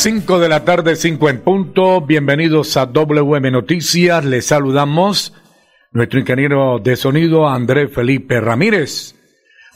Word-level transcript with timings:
5 0.00 0.38
de 0.38 0.48
la 0.48 0.64
tarde, 0.64 0.96
5 0.96 1.28
en 1.28 1.40
punto. 1.42 2.00
Bienvenidos 2.00 2.78
a 2.78 2.86
WM 2.86 3.50
Noticias. 3.50 4.24
Les 4.24 4.46
saludamos 4.46 5.34
nuestro 5.92 6.20
ingeniero 6.20 6.78
de 6.78 6.96
sonido 6.96 7.46
André 7.46 7.86
Felipe 7.86 8.40
Ramírez. 8.40 9.14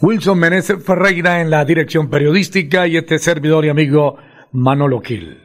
Wilson 0.01 0.39
Meneses 0.39 0.83
Ferreira 0.83 1.43
en 1.43 1.51
la 1.51 1.63
dirección 1.67 2.09
periodística 2.09 2.87
y 2.87 2.97
este 2.97 3.19
servidor 3.19 3.67
y 3.67 3.69
amigo 3.69 4.17
Manolo 4.51 5.03
Gil. 5.03 5.43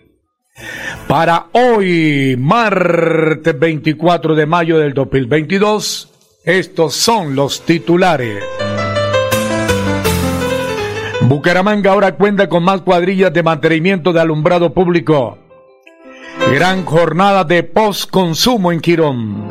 Para 1.10 1.48
hoy, 1.52 2.38
martes 2.40 3.60
24 3.60 4.34
de 4.34 4.46
mayo 4.46 4.80
del 4.80 4.94
2022, 4.94 6.40
estos 6.46 6.96
son 6.96 7.36
los 7.36 7.66
titulares. 7.66 8.46
Bucaramanga 11.30 11.92
ahora 11.92 12.16
cuenta 12.16 12.50
con 12.50 12.64
más 12.64 12.82
cuadrillas 12.82 13.32
de 13.32 13.44
mantenimiento 13.44 14.12
de 14.12 14.20
alumbrado 14.20 14.74
público. 14.74 15.38
Gran 16.52 16.86
jornada 16.86 17.44
de 17.44 17.62
post-consumo 17.62 18.72
en 18.72 18.80
Quirón. 18.80 19.48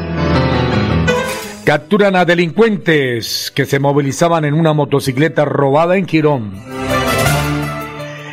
Capturan 1.65 2.17
a 2.17 2.25
delincuentes 2.25 3.53
que 3.55 3.65
se 3.65 3.79
movilizaban 3.79 4.45
en 4.45 4.55
una 4.55 4.73
motocicleta 4.73 5.45
robada 5.45 5.97
en 5.97 6.07
Quirón. 6.07 6.61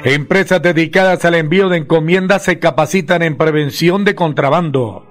Empresas 0.03 0.59
dedicadas 0.64 1.23
al 1.23 1.36
envío 1.36 1.70
de 1.70 1.77
encomiendas 1.77 2.45
se 2.45 2.58
capacitan 2.58 3.22
en 3.22 3.38
prevención 3.38 4.05
de 4.05 4.16
contrabando. 4.16 5.05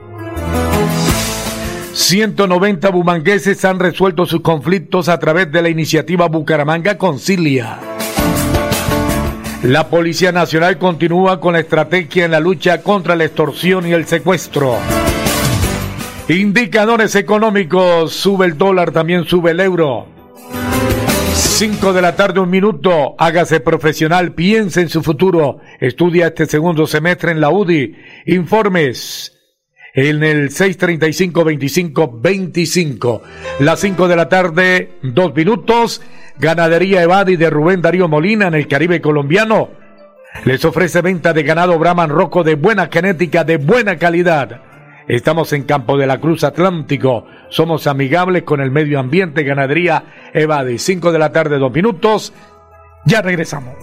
190 1.92 2.90
bumangueses 2.90 3.64
han 3.64 3.78
resuelto 3.78 4.26
sus 4.26 4.40
conflictos 4.40 5.08
a 5.08 5.20
través 5.20 5.52
de 5.52 5.62
la 5.62 5.68
iniciativa 5.68 6.26
Bucaramanga 6.26 6.98
Concilia. 6.98 7.93
La 9.64 9.88
Policía 9.88 10.30
Nacional 10.30 10.76
continúa 10.76 11.40
con 11.40 11.54
la 11.54 11.60
estrategia 11.60 12.26
en 12.26 12.32
la 12.32 12.40
lucha 12.40 12.82
contra 12.82 13.16
la 13.16 13.24
extorsión 13.24 13.88
y 13.88 13.94
el 13.94 14.04
secuestro. 14.04 14.76
Indicadores 16.28 17.14
económicos, 17.14 18.12
sube 18.12 18.44
el 18.44 18.58
dólar, 18.58 18.92
también 18.92 19.24
sube 19.24 19.52
el 19.52 19.60
euro. 19.60 20.06
5 21.32 21.94
de 21.94 22.02
la 22.02 22.14
tarde, 22.14 22.40
un 22.40 22.50
minuto, 22.50 23.14
hágase 23.16 23.60
profesional, 23.60 24.34
piense 24.34 24.82
en 24.82 24.90
su 24.90 25.02
futuro, 25.02 25.60
estudia 25.80 26.26
este 26.26 26.44
segundo 26.44 26.86
semestre 26.86 27.30
en 27.30 27.40
la 27.40 27.48
UDI, 27.48 27.96
informes 28.26 29.32
en 29.94 30.22
el 30.24 30.50
635-2525. 30.50 33.22
Las 33.60 33.80
5 33.80 34.08
de 34.08 34.16
la 34.16 34.28
tarde, 34.28 34.90
dos 35.02 35.34
minutos. 35.34 36.02
Ganadería 36.38 37.02
Evadi 37.02 37.36
de 37.36 37.50
Rubén 37.50 37.80
Darío 37.80 38.08
Molina 38.08 38.48
en 38.48 38.54
el 38.54 38.68
Caribe 38.68 39.00
colombiano. 39.00 39.70
Les 40.44 40.64
ofrece 40.64 41.00
venta 41.00 41.32
de 41.32 41.44
ganado 41.44 41.78
Brahman 41.78 42.10
Roco 42.10 42.42
de 42.42 42.56
buena 42.56 42.88
genética, 42.90 43.44
de 43.44 43.56
buena 43.56 43.96
calidad. 43.96 44.60
Estamos 45.06 45.52
en 45.52 45.64
Campo 45.64 45.96
de 45.96 46.06
la 46.06 46.18
Cruz 46.18 46.44
Atlántico. 46.44 47.26
Somos 47.50 47.86
amigables 47.86 48.42
con 48.42 48.60
el 48.60 48.70
medio 48.70 48.98
ambiente. 48.98 49.44
Ganadería 49.44 50.04
Evadi. 50.32 50.78
5 50.78 51.12
de 51.12 51.18
la 51.18 51.30
tarde, 51.30 51.58
dos 51.58 51.72
minutos. 51.72 52.32
Ya 53.04 53.22
regresamos. 53.22 53.74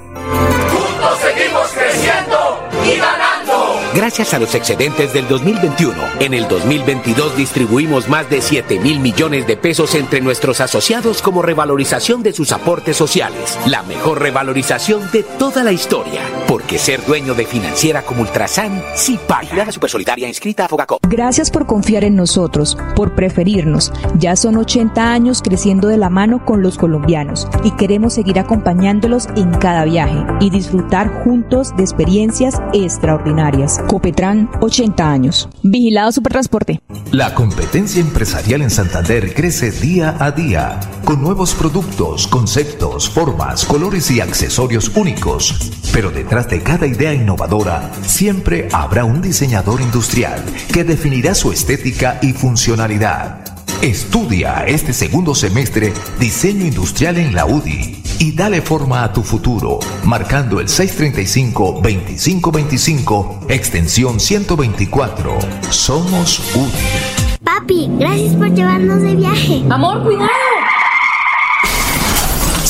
Gracias 3.93 4.33
a 4.33 4.39
los 4.39 4.55
excedentes 4.55 5.11
del 5.11 5.27
2021, 5.27 5.93
en 6.21 6.33
el 6.33 6.47
2022 6.47 7.35
distribuimos 7.35 8.07
más 8.07 8.29
de 8.29 8.41
7 8.41 8.79
mil 8.79 9.01
millones 9.01 9.45
de 9.47 9.57
pesos 9.57 9.95
entre 9.95 10.21
nuestros 10.21 10.61
asociados 10.61 11.21
como 11.21 11.41
revalorización 11.41 12.23
de 12.23 12.31
sus 12.31 12.53
aportes 12.53 12.95
sociales. 12.95 13.59
La 13.65 13.83
mejor 13.83 14.21
revalorización 14.21 15.11
de 15.11 15.23
toda 15.23 15.65
la 15.65 15.73
historia. 15.73 16.21
Porque 16.47 16.77
ser 16.77 17.05
dueño 17.05 17.33
de 17.33 17.45
financiera 17.45 18.01
como 18.03 18.21
Ultrasan 18.21 18.81
sí 18.95 19.19
paga. 19.27 19.53
La 19.55 19.71
Supersolidaria 19.71 20.27
inscrita 20.27 20.65
a 20.65 20.67
Fogacop. 20.69 21.05
Gracias 21.09 21.51
por 21.51 21.65
confiar 21.65 22.05
en 22.05 22.15
nosotros, 22.15 22.77
por 22.95 23.13
preferirnos. 23.13 23.91
Ya 24.17 24.37
son 24.37 24.55
80 24.55 25.11
años 25.11 25.41
creciendo 25.41 25.89
de 25.89 25.97
la 25.97 26.09
mano 26.09 26.45
con 26.45 26.61
los 26.61 26.77
colombianos 26.77 27.47
y 27.65 27.71
queremos 27.71 28.13
seguir 28.13 28.39
acompañándolos 28.39 29.27
en 29.35 29.51
cada 29.51 29.83
viaje 29.83 30.25
y 30.39 30.49
disfrutar 30.49 31.23
juntos 31.23 31.75
de 31.75 31.83
experiencias 31.83 32.61
extraordinarias. 32.73 33.80
Copetran, 33.87 34.49
80 34.61 35.11
años. 35.11 35.49
Vigilado 35.63 36.11
Supertransporte. 36.11 36.81
La 37.11 37.33
competencia 37.33 38.01
empresarial 38.01 38.61
en 38.61 38.69
Santander 38.69 39.33
crece 39.33 39.71
día 39.71 40.15
a 40.19 40.31
día, 40.31 40.79
con 41.03 41.21
nuevos 41.21 41.53
productos, 41.53 42.27
conceptos, 42.27 43.09
formas, 43.09 43.65
colores 43.65 44.09
y 44.11 44.21
accesorios 44.21 44.91
únicos. 44.95 45.71
Pero 45.93 46.09
detrás 46.09 46.49
de 46.49 46.61
cada 46.61 46.87
idea 46.87 47.13
innovadora, 47.13 47.91
siempre 48.05 48.69
habrá 48.71 49.03
un 49.03 49.21
diseñador 49.21 49.81
industrial 49.81 50.43
que 50.73 50.83
definirá 50.83 51.35
su 51.35 51.51
estética 51.51 52.19
y 52.21 52.33
funcionalidad. 52.33 53.39
Estudia 53.81 54.63
este 54.67 54.93
segundo 54.93 55.35
semestre 55.35 55.93
diseño 56.19 56.65
industrial 56.65 57.17
en 57.17 57.33
la 57.33 57.45
UDI 57.45 58.00
y 58.21 58.31
dale 58.33 58.61
forma 58.61 59.03
a 59.03 59.11
tu 59.11 59.23
futuro, 59.23 59.79
marcando 60.03 60.59
el 60.59 60.67
635-2525, 60.67 63.49
extensión 63.49 64.19
124. 64.19 65.39
Somos 65.71 66.55
UDI. 66.55 67.39
Papi, 67.43 67.89
gracias 67.97 68.35
por 68.35 68.53
llevarnos 68.53 69.01
de 69.01 69.15
viaje. 69.15 69.63
Amor, 69.71 70.03
cuidado. 70.03 70.50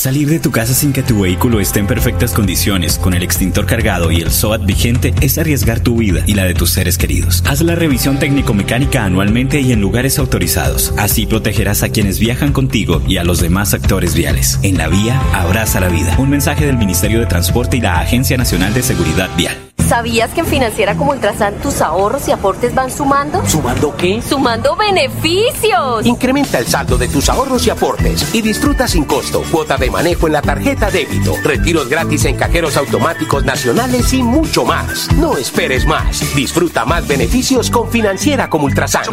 Salir 0.02 0.28
de 0.32 0.40
tu 0.40 0.50
casa 0.50 0.74
sin 0.74 0.94
que 0.94 1.04
tu 1.04 1.22
vehículo 1.22 1.60
esté 1.60 1.80
en 1.80 1.86
perfectas 1.86 2.34
condiciones, 2.34 2.98
con 2.98 3.14
el 3.14 3.22
extintor 3.22 3.68
cargado 3.68 4.10
y 4.10 4.20
el 4.20 4.32
SOAT 4.32 4.66
vigente, 4.66 5.14
es 5.22 5.38
arriesgar 5.38 5.80
tu 5.80 5.98
vida 5.98 6.24
y 6.26 6.34
la 6.34 6.46
de 6.46 6.56
tus 6.56 6.72
seres 6.72 6.98
queridos. 6.98 7.44
Haz 7.46 7.62
la 7.62 7.76
revisión 7.76 8.18
técnico-mecánica 8.18 9.06
anualmente 9.06 9.62
y 9.62 9.72
en 9.72 9.80
lugares 9.80 10.18
autorizados. 10.18 10.92
Así 10.98 11.28
protegerás 11.28 11.84
a 11.84 11.90
quienes 11.90 12.18
viajan 12.18 12.52
contigo 12.52 13.04
y 13.08 13.18
a 13.18 13.24
los 13.24 13.42
demás 13.42 13.76
actores 13.76 14.16
viales. 14.16 14.58
En 14.64 14.80
la 14.80 14.88
vía, 14.88 15.22
abraza 15.36 15.80
la 15.80 15.90
vida. 15.90 16.16
Un 16.18 16.32
mensaje 16.32 16.66
del 16.66 16.80
Ministerio 16.80 17.20
de 17.20 17.28
Transporte 17.28 17.78
y 17.78 17.82
la 17.82 18.00
Agencia 18.00 18.38
Nacional 18.38 18.74
de 18.74 18.82
Seguridad 18.82 19.30
Vial. 19.38 19.71
¿Sabías 19.92 20.34
que 20.34 20.40
en 20.40 20.46
Financiera 20.46 20.96
como 20.96 21.12
Ultrasan 21.12 21.56
tus 21.56 21.82
ahorros 21.82 22.26
y 22.30 22.32
aportes 22.32 22.74
van 22.74 22.90
sumando? 22.90 23.46
¿Sumando 23.46 23.94
qué? 23.98 24.22
¡Sumando 24.22 24.74
beneficios! 24.78 26.06
Incrementa 26.06 26.60
el 26.60 26.66
saldo 26.66 26.98
de 26.98 27.10
tus 27.10 27.28
ahorros 27.28 27.68
y 27.68 27.72
aportes 27.72 28.34
y 28.34 28.42
disfruta 28.42 28.88
sin 28.88 29.04
costo 29.04 29.44
cuota 29.52 29.76
de 29.76 29.92
manejo 29.92 30.28
en 30.28 30.34
la 30.34 30.42
tarjeta 30.42 30.90
débito, 30.90 31.36
retiros 31.44 31.90
gratis 31.90 32.24
en 32.24 32.38
cajeros 32.38 32.78
automáticos 32.78 33.44
nacionales 33.44 34.14
y 34.14 34.24
mucho 34.24 34.64
más. 34.64 35.12
No 35.18 35.36
esperes 35.36 35.86
más. 35.86 36.22
Disfruta 36.38 36.86
más 36.86 37.06
beneficios 37.06 37.70
con 37.70 37.92
Financiera 37.92 38.50
como 38.50 38.68
Ultrasan. 38.68 39.04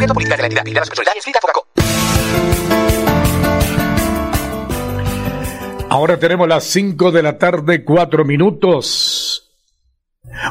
Ahora 5.89 6.17
tenemos 6.17 6.47
las 6.47 6.63
5 6.63 7.11
de 7.11 7.21
la 7.21 7.37
tarde, 7.37 7.83
4 7.83 8.23
minutos. 8.23 9.28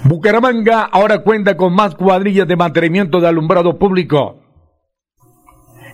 Bucaramanga 0.04 0.82
ahora 0.82 1.22
cuenta 1.22 1.56
con 1.56 1.74
más 1.74 1.94
cuadrillas 1.94 2.48
de 2.48 2.56
mantenimiento 2.56 3.20
de 3.20 3.28
alumbrado 3.28 3.78
público. 3.78 4.42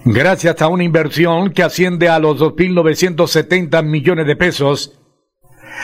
Gracias 0.04 0.60
a 0.60 0.68
una 0.68 0.84
inversión 0.84 1.50
que 1.50 1.62
asciende 1.62 2.08
a 2.08 2.18
los 2.18 2.38
2.970 2.38 3.82
millones 3.84 4.26
de 4.26 4.36
pesos, 4.36 5.00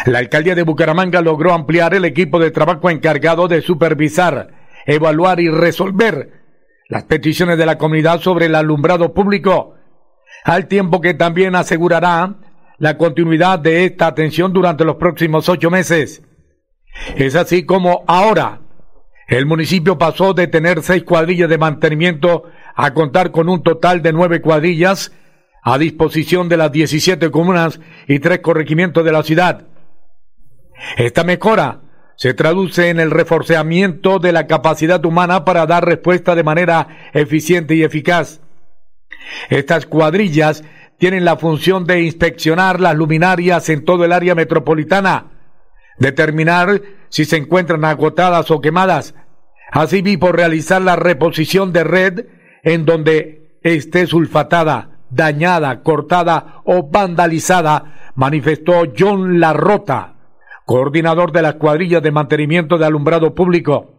la 0.06 0.18
alcaldía 0.18 0.54
de 0.54 0.62
Bucaramanga 0.62 1.20
logró 1.20 1.52
ampliar 1.52 1.94
el 1.94 2.04
equipo 2.04 2.38
de 2.38 2.50
trabajo 2.50 2.90
encargado 2.90 3.48
de 3.48 3.62
supervisar, 3.62 4.48
evaluar 4.86 5.40
y 5.40 5.48
resolver 5.48 6.40
las 6.88 7.04
peticiones 7.04 7.56
de 7.58 7.66
la 7.66 7.78
comunidad 7.78 8.20
sobre 8.20 8.46
el 8.46 8.54
alumbrado 8.54 9.14
público, 9.14 9.74
al 10.44 10.66
tiempo 10.66 11.00
que 11.00 11.14
también 11.14 11.54
asegurará 11.54 12.36
la 12.78 12.96
continuidad 12.96 13.58
de 13.58 13.84
esta 13.84 14.06
atención 14.06 14.52
durante 14.52 14.84
los 14.84 14.96
próximos 14.96 15.48
ocho 15.48 15.70
meses. 15.70 16.22
Es 17.16 17.34
así 17.34 17.64
como 17.64 18.04
ahora 18.06 18.60
el 19.30 19.46
municipio 19.46 19.96
pasó 19.96 20.34
de 20.34 20.48
tener 20.48 20.82
seis 20.82 21.04
cuadrillas 21.04 21.48
de 21.48 21.56
mantenimiento 21.56 22.44
a 22.74 22.92
contar 22.92 23.30
con 23.30 23.48
un 23.48 23.62
total 23.62 24.02
de 24.02 24.12
nueve 24.12 24.40
cuadrillas 24.40 25.12
a 25.62 25.78
disposición 25.78 26.48
de 26.48 26.56
las 26.56 26.72
17 26.72 27.30
comunas 27.30 27.80
y 28.08 28.18
tres 28.18 28.40
corregimientos 28.40 29.04
de 29.04 29.12
la 29.12 29.22
ciudad. 29.22 29.66
Esta 30.96 31.22
mejora 31.24 31.80
se 32.16 32.34
traduce 32.34 32.90
en 32.90 33.00
el 33.00 33.10
reforzamiento 33.10 34.18
de 34.18 34.32
la 34.32 34.46
capacidad 34.46 35.04
humana 35.04 35.44
para 35.44 35.64
dar 35.66 35.84
respuesta 35.84 36.34
de 36.34 36.42
manera 36.42 36.88
eficiente 37.12 37.74
y 37.74 37.84
eficaz. 37.84 38.40
Estas 39.48 39.86
cuadrillas 39.86 40.64
tienen 40.98 41.24
la 41.24 41.36
función 41.36 41.84
de 41.84 42.02
inspeccionar 42.02 42.80
las 42.80 42.96
luminarias 42.96 43.68
en 43.68 43.84
todo 43.84 44.04
el 44.04 44.12
área 44.12 44.34
metropolitana, 44.34 45.26
determinar 46.00 46.82
si 47.08 47.24
se 47.24 47.36
encuentran 47.36 47.84
agotadas 47.84 48.50
o 48.50 48.60
quemadas, 48.60 49.14
así 49.70 50.16
por 50.16 50.34
realizar 50.34 50.82
la 50.82 50.96
reposición 50.96 51.72
de 51.72 51.84
red 51.84 52.26
en 52.64 52.84
donde 52.84 53.58
esté 53.62 54.08
sulfatada, 54.08 54.98
dañada, 55.10 55.82
cortada 55.82 56.62
o 56.64 56.90
vandalizada, 56.90 58.12
manifestó 58.16 58.82
John 58.98 59.38
Larrota 59.38 60.16
coordinador 60.70 61.32
de 61.32 61.42
las 61.42 61.56
cuadrillas 61.56 62.00
de 62.00 62.12
mantenimiento 62.12 62.78
de 62.78 62.86
alumbrado 62.86 63.34
público. 63.34 63.92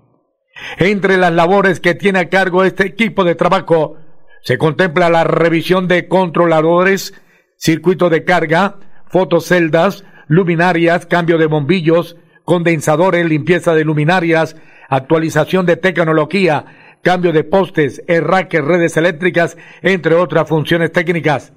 Entre 0.77 1.17
las 1.17 1.33
labores 1.33 1.81
que 1.81 1.95
tiene 1.95 2.19
a 2.19 2.29
cargo 2.29 2.63
este 2.63 2.85
equipo 2.85 3.25
de 3.25 3.35
trabajo 3.35 3.97
se 4.41 4.57
contempla 4.57 5.09
la 5.09 5.25
revisión 5.25 5.89
de 5.89 6.07
controladores, 6.07 7.13
circuito 7.57 8.09
de 8.09 8.23
carga, 8.23 8.77
fotoceldas, 9.09 10.05
luminarias, 10.31 11.05
cambio 11.07 11.37
de 11.37 11.45
bombillos, 11.45 12.15
condensadores, 12.45 13.25
limpieza 13.25 13.75
de 13.75 13.83
luminarias, 13.83 14.55
actualización 14.87 15.65
de 15.65 15.75
tecnología, 15.75 16.99
cambio 17.03 17.33
de 17.33 17.43
postes, 17.43 18.01
herraques, 18.07 18.63
redes 18.63 18.95
eléctricas, 18.95 19.57
entre 19.81 20.15
otras 20.15 20.47
funciones 20.47 20.93
técnicas. 20.93 21.51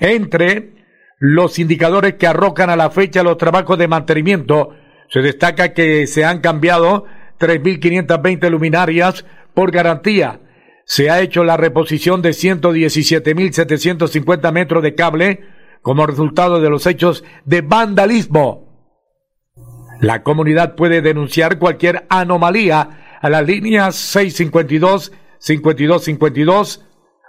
Entre 0.00 0.74
los 1.18 1.58
indicadores 1.58 2.12
que 2.14 2.26
arrojan 2.26 2.68
a 2.68 2.76
la 2.76 2.90
fecha 2.90 3.22
los 3.22 3.38
trabajos 3.38 3.78
de 3.78 3.88
mantenimiento. 3.88 4.74
Se 5.08 5.20
destaca 5.20 5.72
que 5.72 6.06
se 6.06 6.26
han 6.26 6.42
cambiado 6.42 7.06
3.520 7.40 8.50
luminarias 8.50 9.24
por 9.54 9.70
garantía. 9.70 10.40
Se 10.84 11.08
ha 11.08 11.22
hecho 11.22 11.42
la 11.42 11.56
reposición 11.56 12.20
de 12.20 12.32
117.750 12.32 14.52
metros 14.52 14.82
de 14.82 14.94
cable 14.94 15.53
como 15.84 16.04
resultado 16.06 16.60
de 16.62 16.70
los 16.70 16.86
hechos 16.86 17.24
de 17.44 17.60
vandalismo. 17.60 18.64
La 20.00 20.22
comunidad 20.22 20.76
puede 20.76 21.02
denunciar 21.02 21.58
cualquier 21.58 22.06
anomalía 22.08 23.18
a 23.20 23.28
las 23.28 23.46
líneas 23.46 23.94
652 23.94 25.12
5252 25.38 26.86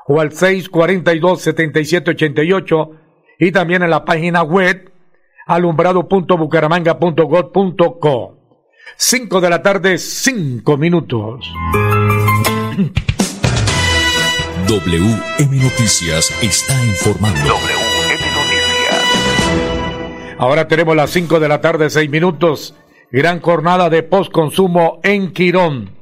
o 0.08 0.22
al 0.22 0.32
642 0.32 1.42
7788 1.42 2.92
y 3.40 3.52
también 3.52 3.84
en 3.84 3.90
la 3.90 4.06
página 4.06 4.42
web 4.42 4.90
alumbrado.bucaramanga.gov.co. 5.46 8.38
Cinco 8.96 9.42
de 9.42 9.50
la 9.50 9.62
tarde, 9.62 9.98
cinco 9.98 10.78
minutos. 10.78 11.52
WM 14.68 15.62
Noticias 15.62 16.34
está 16.42 16.82
informando. 16.86 17.56
Ahora 20.38 20.68
tenemos 20.68 20.96
las 20.96 21.12
cinco 21.12 21.40
de 21.40 21.48
la 21.48 21.62
tarde, 21.62 21.90
seis 21.90 22.10
minutos. 22.10 22.76
Gran 23.10 23.40
jornada 23.40 23.90
de 23.90 24.04
postconsumo 24.04 25.00
en 25.04 25.32
Quirón 25.32 25.96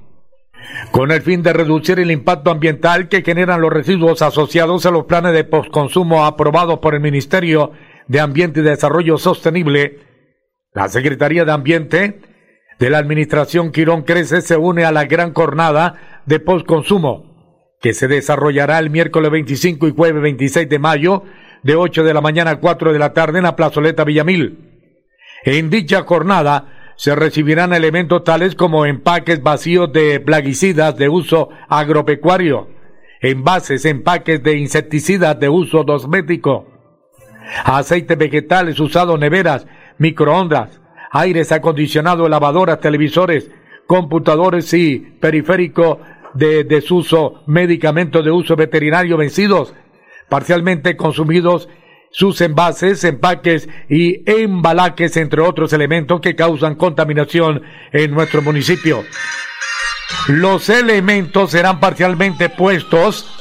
con 0.91 1.12
el 1.12 1.21
fin 1.21 1.44
de 1.44 1.53
reducir 1.53 2.00
el 2.00 2.09
impacto 2.12 2.50
ambiental 2.50 3.09
que 3.09 3.21
generan 3.21 3.62
los 3.62 3.71
residuos 3.71 4.21
asociados 4.21 4.85
a 4.85 4.91
los 4.91 5.06
planes 5.06 5.33
de 5.33 5.44
postconsumo 5.44 6.25
aprobados 6.25 6.80
por 6.80 6.95
el 6.95 7.01
Ministerio 7.01 7.71
de 8.07 8.19
Ambiente 8.19 8.62
y 8.62 8.63
Desarrollo 8.63 9.18
Sostenible, 9.18 10.00
la 10.74 10.88
Secretaría 10.89 11.45
de 11.45 11.51
Ambiente 11.51 12.21
de 12.80 12.89
la 12.89 12.97
Administración 12.97 13.71
Quirón 13.71 14.03
Crece 14.03 14.41
se 14.41 14.56
une 14.57 14.85
a 14.85 14.91
la 14.91 15.06
gran 15.06 15.33
jornada 15.33 16.21
de 16.25 16.39
postconsumo 16.39 17.68
que 17.81 17.94
se 17.94 18.07
desarrollará 18.07 18.80
el 18.80 18.89
miércoles 18.89 19.30
25 19.30 19.88
y 19.88 19.91
jueves 19.91 20.21
26 20.21 20.69
de 20.69 20.80
mayo 20.80 21.24
de 21.63 21.75
8 21.75 22.04
de 22.04 22.13
la 22.13 22.21
mañana 22.21 22.51
a 22.51 22.60
4 22.60 22.94
de 22.94 23.00
la 23.00 23.13
tarde 23.13 23.39
en 23.39 23.44
la 23.44 23.56
plazoleta 23.56 24.04
Villamil. 24.04 24.60
En 25.44 25.69
dicha 25.69 26.04
jornada 26.04 26.94
se 26.95 27.15
recibirán 27.15 27.74
elementos 27.74 28.24
tales 28.24 28.56
como 28.56 28.86
empaques 28.86 29.42
vacíos 29.42 29.92
de 29.92 30.19
plaguicidas 30.19 30.95
de 30.98 31.10
uso 31.10 31.50
agropecuario, 31.68 32.68
envases, 33.21 33.86
empaques 33.86 34.44
de 34.44 34.57
insecticidas 34.57 35.39
de 35.39 35.50
uso 35.50 35.86
cosmético, 35.86 36.68
aceites 37.66 38.18
vegetales 38.18 38.80
usados 38.80 39.19
neveras, 39.19 39.66
microondas, 39.98 40.81
aires 41.12 41.51
acondicionados, 41.51 42.30
lavadoras, 42.30 42.80
televisores, 42.80 43.50
computadores 43.88 44.74
y 44.74 45.00
periféricos 45.00 45.98
de 46.33 46.63
desuso, 46.63 47.44
medicamentos 47.45 48.24
de 48.24 48.31
uso 48.31 48.56
veterinario 48.56 49.18
vencidos, 49.18 49.74
parcialmente 50.33 50.97
consumidos 50.97 51.69
sus 52.09 52.41
envases, 52.41 53.03
empaques 53.03 53.69
y 53.88 54.24
embalaques, 54.25 55.15
entre 55.15 55.41
otros 55.41 55.74
elementos 55.74 56.21
que 56.21 56.35
causan 56.35 56.74
contaminación 56.74 57.62
en 57.91 58.09
nuestro 58.09 58.41
municipio. 58.41 59.03
Los 60.27 60.69
elementos 60.69 61.51
serán 61.51 61.80
parcialmente 61.80 62.50
puestos 62.50 63.31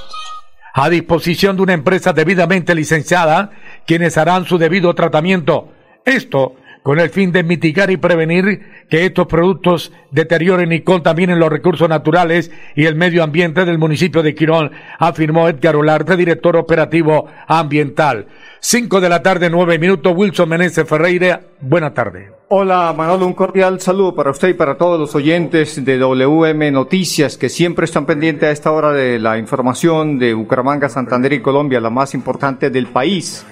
a 0.74 0.90
disposición 0.90 1.56
de 1.56 1.62
una 1.62 1.72
empresa 1.72 2.12
debidamente 2.12 2.74
licenciada, 2.74 3.52
quienes 3.86 4.18
harán 4.18 4.44
su 4.44 4.58
debido 4.58 4.94
tratamiento. 4.94 5.72
Esto 6.04 6.56
con 6.82 6.99
el 6.99 7.11
fin 7.11 7.32
de 7.32 7.43
mitigar 7.43 7.90
y 7.90 7.96
prevenir 7.96 8.61
que 8.88 9.05
estos 9.05 9.26
productos 9.26 9.93
deterioren 10.11 10.73
y 10.73 10.81
contaminen 10.81 11.38
los 11.38 11.50
recursos 11.50 11.88
naturales 11.88 12.50
y 12.75 12.87
el 12.87 12.96
medio 12.96 13.23
ambiente 13.23 13.64
del 13.64 13.79
municipio 13.79 14.23
de 14.23 14.34
Quirón, 14.34 14.73
afirmó 14.99 15.49
Edgar 15.49 15.76
Olarte, 15.76 16.17
director 16.17 16.56
operativo 16.56 17.26
ambiental. 17.46 18.26
Cinco 18.61 19.00
de 19.00 19.08
la 19.08 19.23
tarde, 19.23 19.50
nueve 19.50 19.79
minutos. 19.79 20.12
Wilson 20.17 20.49
Meneses 20.49 20.88
Ferreira, 20.88 21.40
buena 21.61 21.94
tarde. 21.94 22.31
Hola 22.49 22.93
Manolo, 22.94 23.26
un 23.26 23.32
cordial 23.32 23.81
saludo 23.81 24.14
para 24.14 24.31
usted 24.31 24.49
y 24.49 24.55
para 24.55 24.76
todos 24.76 25.00
los 25.00 25.14
oyentes 25.14 25.82
de 25.82 25.96
WM 25.99 26.70
Noticias 26.70 27.38
que 27.38 27.49
siempre 27.49 27.87
están 27.87 28.05
pendientes 28.05 28.46
a 28.46 28.52
esta 28.52 28.73
hora 28.73 28.93
de 28.93 29.19
la 29.19 29.38
información 29.38 30.19
de 30.19 30.35
Bucaramanga, 30.35 30.90
Santander 30.90 31.32
y 31.32 31.40
Colombia, 31.40 31.81
la 31.81 31.88
más 31.88 32.12
importante 32.12 32.69
del 32.69 32.88
país. 32.88 33.46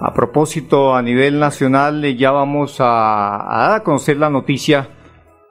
A 0.00 0.14
propósito, 0.14 0.94
a 0.94 1.02
nivel 1.02 1.40
nacional 1.40 2.02
ya 2.16 2.30
vamos 2.30 2.76
a, 2.80 2.84
dar 3.48 3.74
a 3.74 3.82
conocer 3.82 4.16
la 4.16 4.30
noticia 4.30 4.90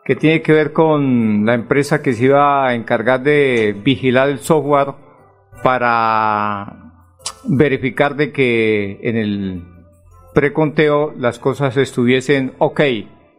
que 0.06 0.16
tiene 0.16 0.42
que 0.42 0.54
ver 0.54 0.71
con 0.71 1.45
la 1.45 1.54
empresa 1.54 2.02
que 2.02 2.14
se 2.14 2.26
iba 2.26 2.66
a 2.66 2.74
encargar 2.74 3.24
de 3.24 3.76
vigilar 3.83 4.30
el 4.30 4.40
software 4.40 4.94
para 5.64 6.94
verificar 7.44 8.16
de 8.16 8.31
que 8.31 9.00
en 9.02 9.18
el 9.18 9.64
preconteo 10.33 11.14
las 11.18 11.40
cosas 11.40 11.76
estuviesen 11.76 12.54
ok, 12.60 12.81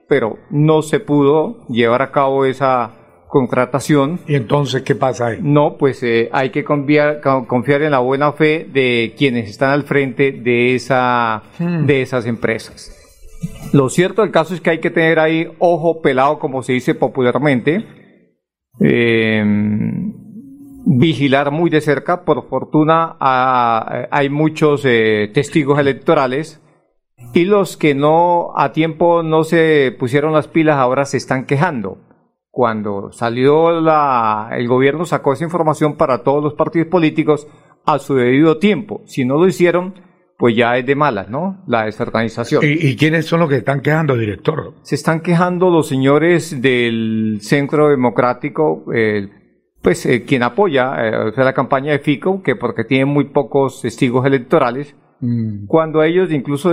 pero 0.08 0.38
no 0.50 0.82
se 0.82 1.00
pudo 1.00 1.66
llevar 1.68 2.02
a 2.02 2.10
cabo 2.10 2.44
esa 2.44 2.97
contratación. 3.28 4.20
¿Y 4.26 4.34
entonces 4.34 4.82
qué 4.82 4.94
pasa 4.94 5.28
ahí? 5.28 5.38
No, 5.40 5.76
pues 5.78 6.02
eh, 6.02 6.28
hay 6.32 6.50
que 6.50 6.64
confiar, 6.64 7.20
confiar, 7.46 7.82
en 7.82 7.92
la 7.92 8.00
buena 8.00 8.32
fe 8.32 8.66
de 8.70 9.14
quienes 9.16 9.48
están 9.48 9.70
al 9.70 9.84
frente 9.84 10.32
de, 10.32 10.74
esa, 10.74 11.42
hmm. 11.58 11.86
de 11.86 12.02
esas 12.02 12.26
empresas. 12.26 12.94
Lo 13.72 13.88
cierto 13.88 14.22
del 14.22 14.32
caso 14.32 14.54
es 14.54 14.60
que 14.60 14.70
hay 14.70 14.80
que 14.80 14.90
tener 14.90 15.18
ahí 15.18 15.48
ojo 15.58 16.00
pelado, 16.02 16.38
como 16.38 16.62
se 16.62 16.72
dice 16.72 16.94
popularmente. 16.94 17.84
Eh, 18.80 19.44
vigilar 20.88 21.50
muy 21.50 21.70
de 21.70 21.80
cerca. 21.80 22.24
Por 22.24 22.48
fortuna 22.48 23.16
hay 23.20 24.28
muchos 24.30 24.84
eh, 24.84 25.30
testigos 25.32 25.78
electorales 25.78 26.60
y 27.34 27.44
los 27.44 27.76
que 27.76 27.94
no 27.94 28.52
a 28.56 28.72
tiempo 28.72 29.22
no 29.22 29.44
se 29.44 29.94
pusieron 29.98 30.32
las 30.32 30.48
pilas 30.48 30.78
ahora 30.78 31.04
se 31.04 31.16
están 31.16 31.44
quejando. 31.44 31.98
Cuando 32.50 33.12
salió 33.12 33.80
la, 33.80 34.50
el 34.52 34.66
gobierno 34.68 35.04
sacó 35.04 35.32
esa 35.32 35.44
información 35.44 35.96
para 35.96 36.22
todos 36.22 36.42
los 36.42 36.54
partidos 36.54 36.88
políticos 36.88 37.46
a 37.84 37.98
su 37.98 38.14
debido 38.14 38.58
tiempo. 38.58 39.02
Si 39.06 39.24
no 39.24 39.36
lo 39.36 39.46
hicieron, 39.46 39.94
pues 40.38 40.54
ya 40.56 40.76
es 40.76 40.86
de 40.86 40.94
malas, 40.94 41.28
¿no? 41.28 41.62
La 41.66 41.84
desorganización. 41.84 42.62
¿Y, 42.64 42.96
quiénes 42.96 43.26
son 43.26 43.40
los 43.40 43.48
que 43.48 43.56
están 43.56 43.80
quejando, 43.80 44.16
director? 44.16 44.74
Se 44.82 44.94
están 44.94 45.20
quejando 45.20 45.68
los 45.68 45.88
señores 45.88 46.62
del 46.62 47.38
Centro 47.42 47.88
Democrático, 47.88 48.84
el 48.92 49.32
pues 49.82 50.04
eh, 50.06 50.24
quien 50.24 50.42
apoya 50.42 50.94
eh, 50.98 51.32
la 51.36 51.52
campaña 51.52 51.92
de 51.92 52.00
Fico, 52.00 52.42
que 52.42 52.56
porque 52.56 52.84
tiene 52.84 53.04
muy 53.04 53.24
pocos 53.26 53.82
testigos 53.82 54.26
electorales, 54.26 54.96
mm. 55.20 55.66
cuando 55.66 56.02
ellos 56.02 56.30
incluso 56.32 56.72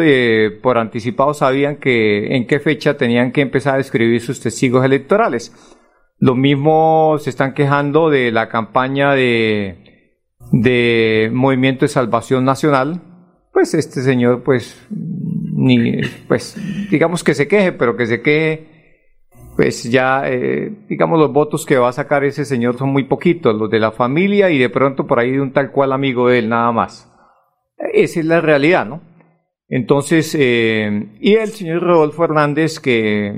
por 0.61 0.77
anticipado 0.77 1.33
sabían 1.33 1.77
que 1.77 2.35
en 2.35 2.47
qué 2.47 2.59
fecha 2.59 2.97
tenían 2.97 3.31
que 3.31 3.41
empezar 3.41 3.75
a 3.75 3.79
escribir 3.79 4.21
sus 4.21 4.39
testigos 4.39 4.83
electorales. 4.85 5.53
Lo 6.17 6.35
mismo 6.35 7.17
se 7.19 7.29
están 7.29 7.53
quejando 7.53 8.09
de 8.09 8.31
la 8.31 8.47
campaña 8.47 9.13
de, 9.13 10.23
de 10.51 11.29
Movimiento 11.33 11.85
de 11.85 11.89
Salvación 11.89 12.45
Nacional. 12.45 13.01
Pues 13.51 13.73
este 13.73 14.01
señor, 14.01 14.43
pues, 14.43 14.85
ni, 14.89 16.01
pues, 16.27 16.57
digamos 16.89 17.23
que 17.23 17.33
se 17.33 17.47
queje, 17.47 17.71
pero 17.73 17.95
que 17.95 18.05
se 18.05 18.21
queje 18.21 18.75
pues 19.55 19.83
ya, 19.83 20.23
eh, 20.25 20.85
digamos, 20.89 21.17
los 21.17 21.31
votos 21.31 21.65
que 21.65 21.77
va 21.77 21.89
a 21.89 21.93
sacar 21.93 22.25
ese 22.25 22.43
señor 22.43 22.77
son 22.77 22.89
muy 22.89 23.05
poquitos, 23.05 23.55
los 23.55 23.69
de 23.69 23.79
la 23.79 23.91
familia 23.91 24.49
y 24.49 24.57
de 24.57 24.69
pronto 24.69 25.07
por 25.07 25.19
ahí 25.19 25.31
de 25.31 25.41
un 25.41 25.53
tal 25.53 25.71
cual 25.71 25.93
amigo 25.93 26.27
de 26.27 26.39
él, 26.39 26.49
nada 26.49 26.71
más. 26.71 27.09
Esa 27.77 28.19
es 28.19 28.25
la 28.25 28.41
realidad, 28.41 28.85
¿no? 28.85 29.01
Entonces, 29.67 30.35
eh, 30.39 31.09
y 31.19 31.33
el 31.35 31.49
señor 31.49 31.81
Rodolfo 31.81 32.23
Hernández 32.23 32.79
que 32.79 33.33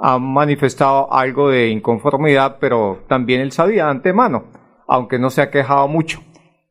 ha 0.00 0.18
manifestado 0.18 1.12
algo 1.12 1.48
de 1.50 1.70
inconformidad, 1.70 2.58
pero 2.60 3.00
también 3.08 3.40
él 3.40 3.52
sabía 3.52 3.84
de 3.84 3.90
antemano, 3.90 4.44
aunque 4.86 5.18
no 5.18 5.30
se 5.30 5.42
ha 5.42 5.50
quejado 5.50 5.88
mucho, 5.88 6.20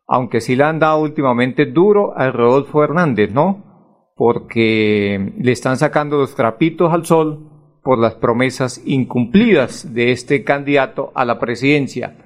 aunque 0.07 0.41
sí 0.41 0.55
le 0.55 0.63
han 0.63 0.79
dado 0.79 1.01
últimamente 1.01 1.65
duro 1.65 2.17
a 2.17 2.31
Rodolfo 2.31 2.83
Hernández, 2.83 3.31
¿no? 3.33 4.11
Porque 4.15 5.33
le 5.37 5.51
están 5.51 5.77
sacando 5.77 6.17
los 6.17 6.35
trapitos 6.35 6.93
al 6.93 7.05
sol 7.05 7.51
por 7.83 7.99
las 7.99 8.15
promesas 8.15 8.81
incumplidas 8.85 9.93
de 9.93 10.11
este 10.11 10.43
candidato 10.43 11.11
a 11.15 11.25
la 11.25 11.37
presidencia. 11.39 12.24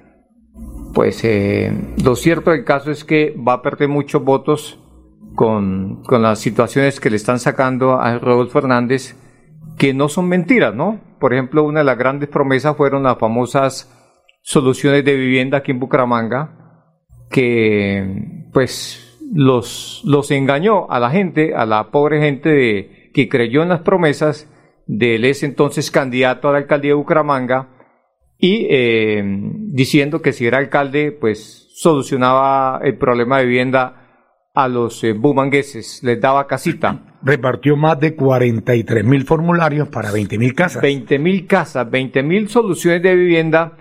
Pues 0.94 1.22
eh, 1.24 1.72
lo 2.02 2.16
cierto 2.16 2.50
del 2.50 2.64
caso 2.64 2.90
es 2.90 3.04
que 3.04 3.34
va 3.36 3.54
a 3.54 3.62
perder 3.62 3.88
muchos 3.88 4.22
votos 4.22 4.78
con, 5.34 6.02
con 6.02 6.22
las 6.22 6.40
situaciones 6.40 6.98
que 7.00 7.10
le 7.10 7.16
están 7.16 7.38
sacando 7.38 8.00
a 8.00 8.18
Rodolfo 8.18 8.58
Hernández, 8.58 9.16
que 9.78 9.94
no 9.94 10.08
son 10.08 10.28
mentiras, 10.28 10.74
¿no? 10.74 11.00
Por 11.20 11.32
ejemplo, 11.32 11.62
una 11.64 11.80
de 11.80 11.84
las 11.84 11.98
grandes 11.98 12.28
promesas 12.28 12.76
fueron 12.76 13.04
las 13.04 13.18
famosas 13.18 13.96
soluciones 14.42 15.04
de 15.04 15.14
vivienda 15.14 15.58
aquí 15.58 15.70
en 15.70 15.80
Bucaramanga, 15.80 16.86
que 17.30 18.48
pues 18.52 19.18
los, 19.32 20.02
los 20.04 20.30
engañó 20.30 20.90
a 20.90 20.98
la 20.98 21.10
gente, 21.10 21.54
a 21.54 21.66
la 21.66 21.90
pobre 21.90 22.20
gente 22.20 22.48
de, 22.48 23.10
que 23.14 23.28
creyó 23.28 23.62
en 23.62 23.68
las 23.68 23.80
promesas 23.80 24.48
del 24.86 25.24
ese 25.24 25.46
entonces 25.46 25.90
candidato 25.90 26.48
a 26.48 26.52
la 26.52 26.58
alcaldía 26.58 26.90
de 26.90 26.94
Bucaramanga 26.94 27.68
y 28.40 28.66
eh, 28.70 29.22
diciendo 29.24 30.22
que 30.22 30.32
si 30.32 30.46
era 30.46 30.58
alcalde, 30.58 31.12
pues 31.12 31.68
solucionaba 31.74 32.80
el 32.82 32.96
problema 32.96 33.38
de 33.38 33.46
vivienda 33.46 34.00
a 34.54 34.66
los 34.66 35.04
eh, 35.04 35.12
bumangueses, 35.12 36.02
les 36.02 36.20
daba 36.20 36.46
casita. 36.46 37.18
Repartió 37.22 37.76
más 37.76 38.00
de 38.00 38.14
43 38.14 39.04
mil 39.04 39.24
formularios 39.24 39.88
para 39.88 40.10
20 40.10 40.38
mil 40.38 40.54
casas. 40.54 40.82
20 40.82 41.18
mil 41.18 41.46
casas, 41.46 41.90
20 41.90 42.22
mil 42.22 42.48
soluciones 42.48 43.02
de 43.02 43.14
vivienda 43.14 43.76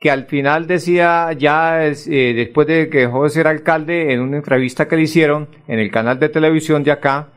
que 0.00 0.10
al 0.10 0.24
final 0.24 0.66
decía 0.66 1.32
ya 1.34 1.86
eh, 1.86 1.94
después 2.34 2.66
de 2.66 2.88
que 2.88 3.00
dejó 3.00 3.24
de 3.24 3.30
ser 3.30 3.46
alcalde 3.46 4.12
en 4.12 4.20
una 4.20 4.38
entrevista 4.38 4.88
que 4.88 4.96
le 4.96 5.02
hicieron 5.02 5.48
en 5.68 5.78
el 5.78 5.90
canal 5.90 6.18
de 6.18 6.30
televisión 6.30 6.82
de 6.82 6.90
acá, 6.90 7.28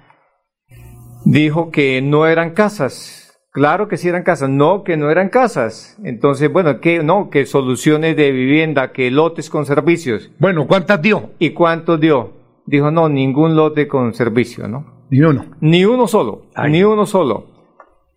dijo 1.26 1.70
que 1.72 2.02
no 2.02 2.26
eran 2.26 2.52
casas. 2.52 3.23
Claro 3.54 3.88
que 3.88 3.98
sí 3.98 4.10
eran 4.10 4.24
casas, 4.24 4.50
no 4.50 4.84
que 4.84 4.98
no 4.98 5.12
eran 5.12 5.30
casas. 5.30 5.96
Entonces, 6.04 6.52
bueno, 6.52 6.80
que 6.80 7.04
no, 7.04 7.30
que 7.30 7.46
soluciones 7.46 8.18
de 8.18 8.32
vivienda, 8.32 8.92
que 8.92 9.12
lotes 9.12 9.52
con 9.52 9.68
servicios. 9.68 10.32
Bueno, 10.40 10.66
¿cuántas 10.66 11.00
dio? 11.04 11.30
¿Y 11.38 11.52
cuántos 11.52 12.00
dio? 12.00 12.34
Dijo, 12.66 12.90
no, 12.90 13.10
ningún 13.10 13.56
lote 13.56 13.88
con 13.88 14.16
servicio, 14.16 14.68
¿no? 14.68 15.06
Ni 15.12 15.22
uno. 15.22 15.46
Ni 15.62 15.86
uno 15.86 16.08
solo, 16.08 16.48
ni 16.68 16.84
uno 16.84 17.06
solo. 17.06 17.46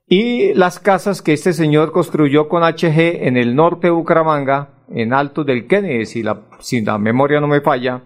Y 0.08 0.54
las 0.54 0.78
casas 0.78 1.20
que 1.20 1.34
este 1.34 1.52
señor 1.52 1.92
construyó 1.92 2.48
con 2.48 2.62
HG 2.62 3.26
en 3.26 3.36
el 3.36 3.54
norte 3.54 3.88
de 3.88 3.90
Bucaramanga, 3.90 4.84
en 4.88 5.12
Alto 5.12 5.44
del 5.44 5.66
Kennedy, 5.66 6.06
si 6.06 6.22
la, 6.22 6.46
si 6.60 6.80
la 6.80 6.96
memoria 6.96 7.40
no 7.40 7.48
me 7.48 7.60
falla, 7.60 8.02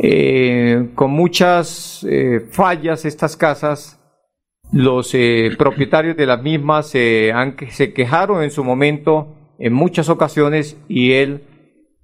eh, 0.00 0.90
con 0.96 1.12
muchas 1.12 2.04
eh, 2.10 2.40
fallas 2.50 3.04
estas 3.04 3.36
casas, 3.36 4.01
los 4.72 5.14
eh, 5.14 5.50
propietarios 5.56 6.16
de 6.16 6.26
las 6.26 6.42
mismas 6.42 6.88
se 6.88 7.92
quejaron 7.94 8.42
en 8.42 8.50
su 8.50 8.64
momento 8.64 9.36
en 9.58 9.72
muchas 9.72 10.08
ocasiones 10.08 10.76
y 10.88 11.12
él 11.12 11.44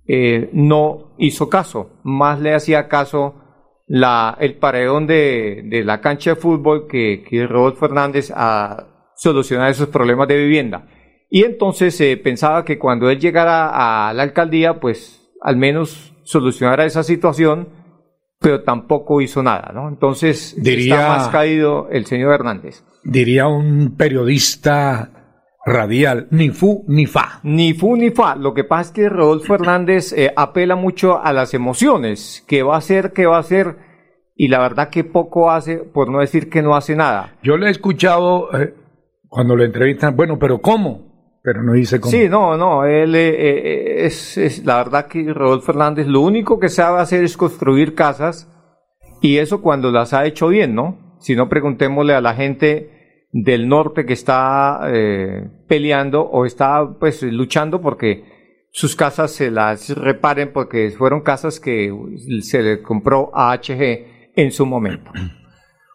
eh, 0.06 0.48
no 0.52 1.14
hizo 1.18 1.50
caso, 1.50 1.90
más 2.02 2.40
le 2.40 2.54
hacía 2.54 2.88
caso 2.88 3.34
la, 3.87 4.37
el 4.40 4.54
paredón 4.54 5.06
de, 5.06 5.62
de 5.64 5.84
la 5.84 6.00
cancha 6.00 6.30
de 6.30 6.37
fútbol 6.37 6.87
que, 6.87 7.25
que 7.28 7.46
Rodolfo 7.46 7.80
Fernández 7.80 8.32
a 8.34 9.10
solucionar 9.16 9.70
esos 9.70 9.88
problemas 9.88 10.28
de 10.28 10.38
vivienda. 10.38 10.88
Y 11.30 11.42
entonces 11.42 12.00
eh, 12.00 12.16
pensaba 12.16 12.64
que 12.64 12.78
cuando 12.78 13.10
él 13.10 13.18
llegara 13.18 14.08
a 14.08 14.12
la 14.14 14.22
alcaldía, 14.22 14.80
pues 14.80 15.28
al 15.42 15.56
menos 15.56 16.14
solucionara 16.22 16.87
esa 16.87 17.02
situación 17.02 17.68
pero 18.40 18.62
tampoco 18.62 19.21
hizo 19.21 19.42
nada, 19.42 19.73
¿no? 19.75 19.88
Entonces 19.88 20.54
diría, 20.59 20.95
está 20.95 21.09
más 21.09 21.28
caído 21.28 21.88
el 21.90 22.07
señor 22.07 22.35
Hernández. 22.35 22.85
Diría 23.02 23.47
un 23.49 23.97
periodista 23.97 25.11
radial, 25.66 26.28
ni 26.30 26.50
fu 26.50 26.85
ni 26.88 27.07
fa. 27.07 27.40
Ni 27.42 27.75
fu 27.75 27.97
ni 27.97 28.11
fa. 28.11 28.37
Lo 28.37 28.54
que 28.54 28.64
pasa 28.64 28.83
es 28.83 28.90
que 28.92 29.09
Rodolfo 29.09 29.54
Hernández 29.54 30.12
eh, 30.12 30.33
apela 30.37 30.76
mucho 30.76 31.23
a 31.23 31.33
las 31.33 31.52
emociones, 31.52 32.45
que 32.47 32.62
va 32.62 32.76
a 32.76 32.78
hacer, 32.78 33.12
que 33.12 33.26
va 33.26 33.37
a 33.37 33.40
hacer, 33.40 33.76
y 34.35 34.49
la 34.49 34.61
verdad 34.61 34.88
que 34.88 35.04
poco 35.04 35.50
hace, 35.50 35.78
por 35.78 36.11
no 36.11 36.21
decir 36.21 36.49
que 36.49 36.62
no 36.62 36.76
hace 36.76 36.95
nada. 36.95 37.37
Yo 37.42 37.57
le 37.57 37.66
he 37.66 37.71
escuchado 37.71 38.49
eh, 38.57 38.75
cuando 39.28 39.57
lo 39.57 39.64
entrevistan, 39.64 40.16
bueno, 40.16 40.38
pero 40.38 40.61
¿cómo? 40.61 41.07
Pero 41.49 41.62
no 41.62 41.73
dice 41.73 41.99
cómo. 41.99 42.11
Sí, 42.11 42.28
no, 42.28 42.59
no, 42.59 42.85
él 42.85 43.14
eh, 43.14 43.31
eh, 43.31 44.05
es, 44.05 44.37
es, 44.37 44.67
la 44.67 44.76
verdad 44.76 45.07
que 45.07 45.33
Rodolfo 45.33 45.64
Fernández 45.64 46.07
lo 46.07 46.21
único 46.21 46.61
que 46.61 46.69
sabe 46.69 47.00
hacer 47.00 47.25
es 47.25 47.38
construir 47.38 47.95
casas 47.95 48.52
y 49.23 49.38
eso 49.38 49.62
cuando 49.62 49.90
las 49.90 50.12
ha 50.12 50.26
hecho 50.26 50.49
bien, 50.49 50.75
¿no? 50.75 51.17
Si 51.21 51.35
no, 51.35 51.49
preguntémosle 51.49 52.12
a 52.12 52.21
la 52.21 52.35
gente 52.35 53.25
del 53.33 53.67
norte 53.67 54.05
que 54.05 54.12
está 54.12 54.81
eh, 54.88 55.49
peleando 55.67 56.21
o 56.21 56.45
está 56.45 56.87
pues 57.00 57.23
luchando 57.23 57.81
porque 57.81 58.67
sus 58.71 58.95
casas 58.95 59.31
se 59.31 59.50
las 59.50 59.88
reparen 59.97 60.52
porque 60.52 60.90
fueron 60.90 61.23
casas 61.23 61.61
que 61.61 61.90
se 62.43 62.62
le 62.62 62.83
compró 62.83 63.31
a 63.33 63.57
HG 63.57 64.35
en 64.37 64.52
su 64.52 64.67
momento. 64.67 65.11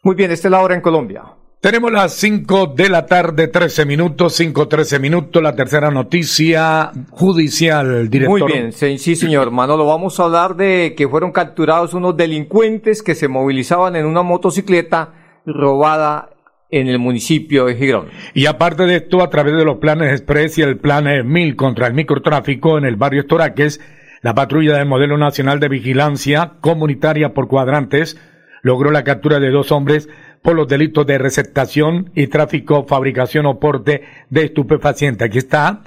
Muy 0.01 0.15
bien, 0.15 0.31
esta 0.31 0.47
es 0.47 0.51
la 0.51 0.61
hora 0.61 0.73
en 0.73 0.81
Colombia. 0.81 1.23
Tenemos 1.63 1.93
las 1.93 2.15
5 2.15 2.73
de 2.75 2.89
la 2.89 3.05
tarde, 3.05 3.47
13 3.47 3.85
minutos, 3.85 4.33
5, 4.33 4.67
13 4.67 4.99
minutos, 4.99 5.41
la 5.41 5.55
tercera 5.55 5.91
noticia 5.91 6.91
judicial, 7.09 8.09
director. 8.09 8.41
Muy 8.41 8.51
bien, 8.51 8.73
sí, 8.73 8.97
sí, 8.97 9.15
señor 9.15 9.49
Manolo, 9.49 9.85
vamos 9.85 10.19
a 10.19 10.25
hablar 10.25 10.57
de 10.57 10.93
que 10.97 11.07
fueron 11.07 11.31
capturados 11.31 11.93
unos 11.93 12.17
delincuentes 12.17 13.01
que 13.01 13.15
se 13.15 13.29
movilizaban 13.29 13.95
en 13.95 14.05
una 14.05 14.23
motocicleta 14.23 15.13
robada 15.45 16.31
en 16.69 16.89
el 16.89 16.99
municipio 16.99 17.63
de 17.67 17.75
Girón. 17.75 18.09
Y 18.33 18.47
aparte 18.47 18.83
de 18.83 18.97
esto, 18.97 19.23
a 19.23 19.29
través 19.29 19.55
de 19.55 19.63
los 19.63 19.77
planes 19.77 20.11
Express 20.11 20.57
y 20.57 20.63
el 20.63 20.79
plan 20.79 21.05
1000 21.25 21.55
contra 21.55 21.87
el 21.87 21.93
microtráfico 21.93 22.77
en 22.77 22.83
el 22.83 22.97
barrio 22.97 23.21
Estoraques, 23.21 23.79
la 24.21 24.35
patrulla 24.35 24.75
del 24.75 24.85
Modelo 24.85 25.17
Nacional 25.17 25.61
de 25.61 25.69
Vigilancia 25.69 26.55
Comunitaria 26.59 27.33
por 27.33 27.47
Cuadrantes 27.47 28.17
logró 28.63 28.91
la 28.91 29.03
captura 29.03 29.39
de 29.39 29.51
dos 29.51 29.71
hombres 29.71 30.09
por 30.43 30.55
los 30.55 30.67
delitos 30.67 31.07
de 31.07 31.17
receptación 31.17 32.11
y 32.13 32.27
tráfico, 32.27 32.85
fabricación 32.87 33.47
o 33.47 33.59
porte 33.59 34.03
de 34.29 34.43
estupefacientes. 34.43 35.25
Aquí 35.25 35.39
está 35.39 35.81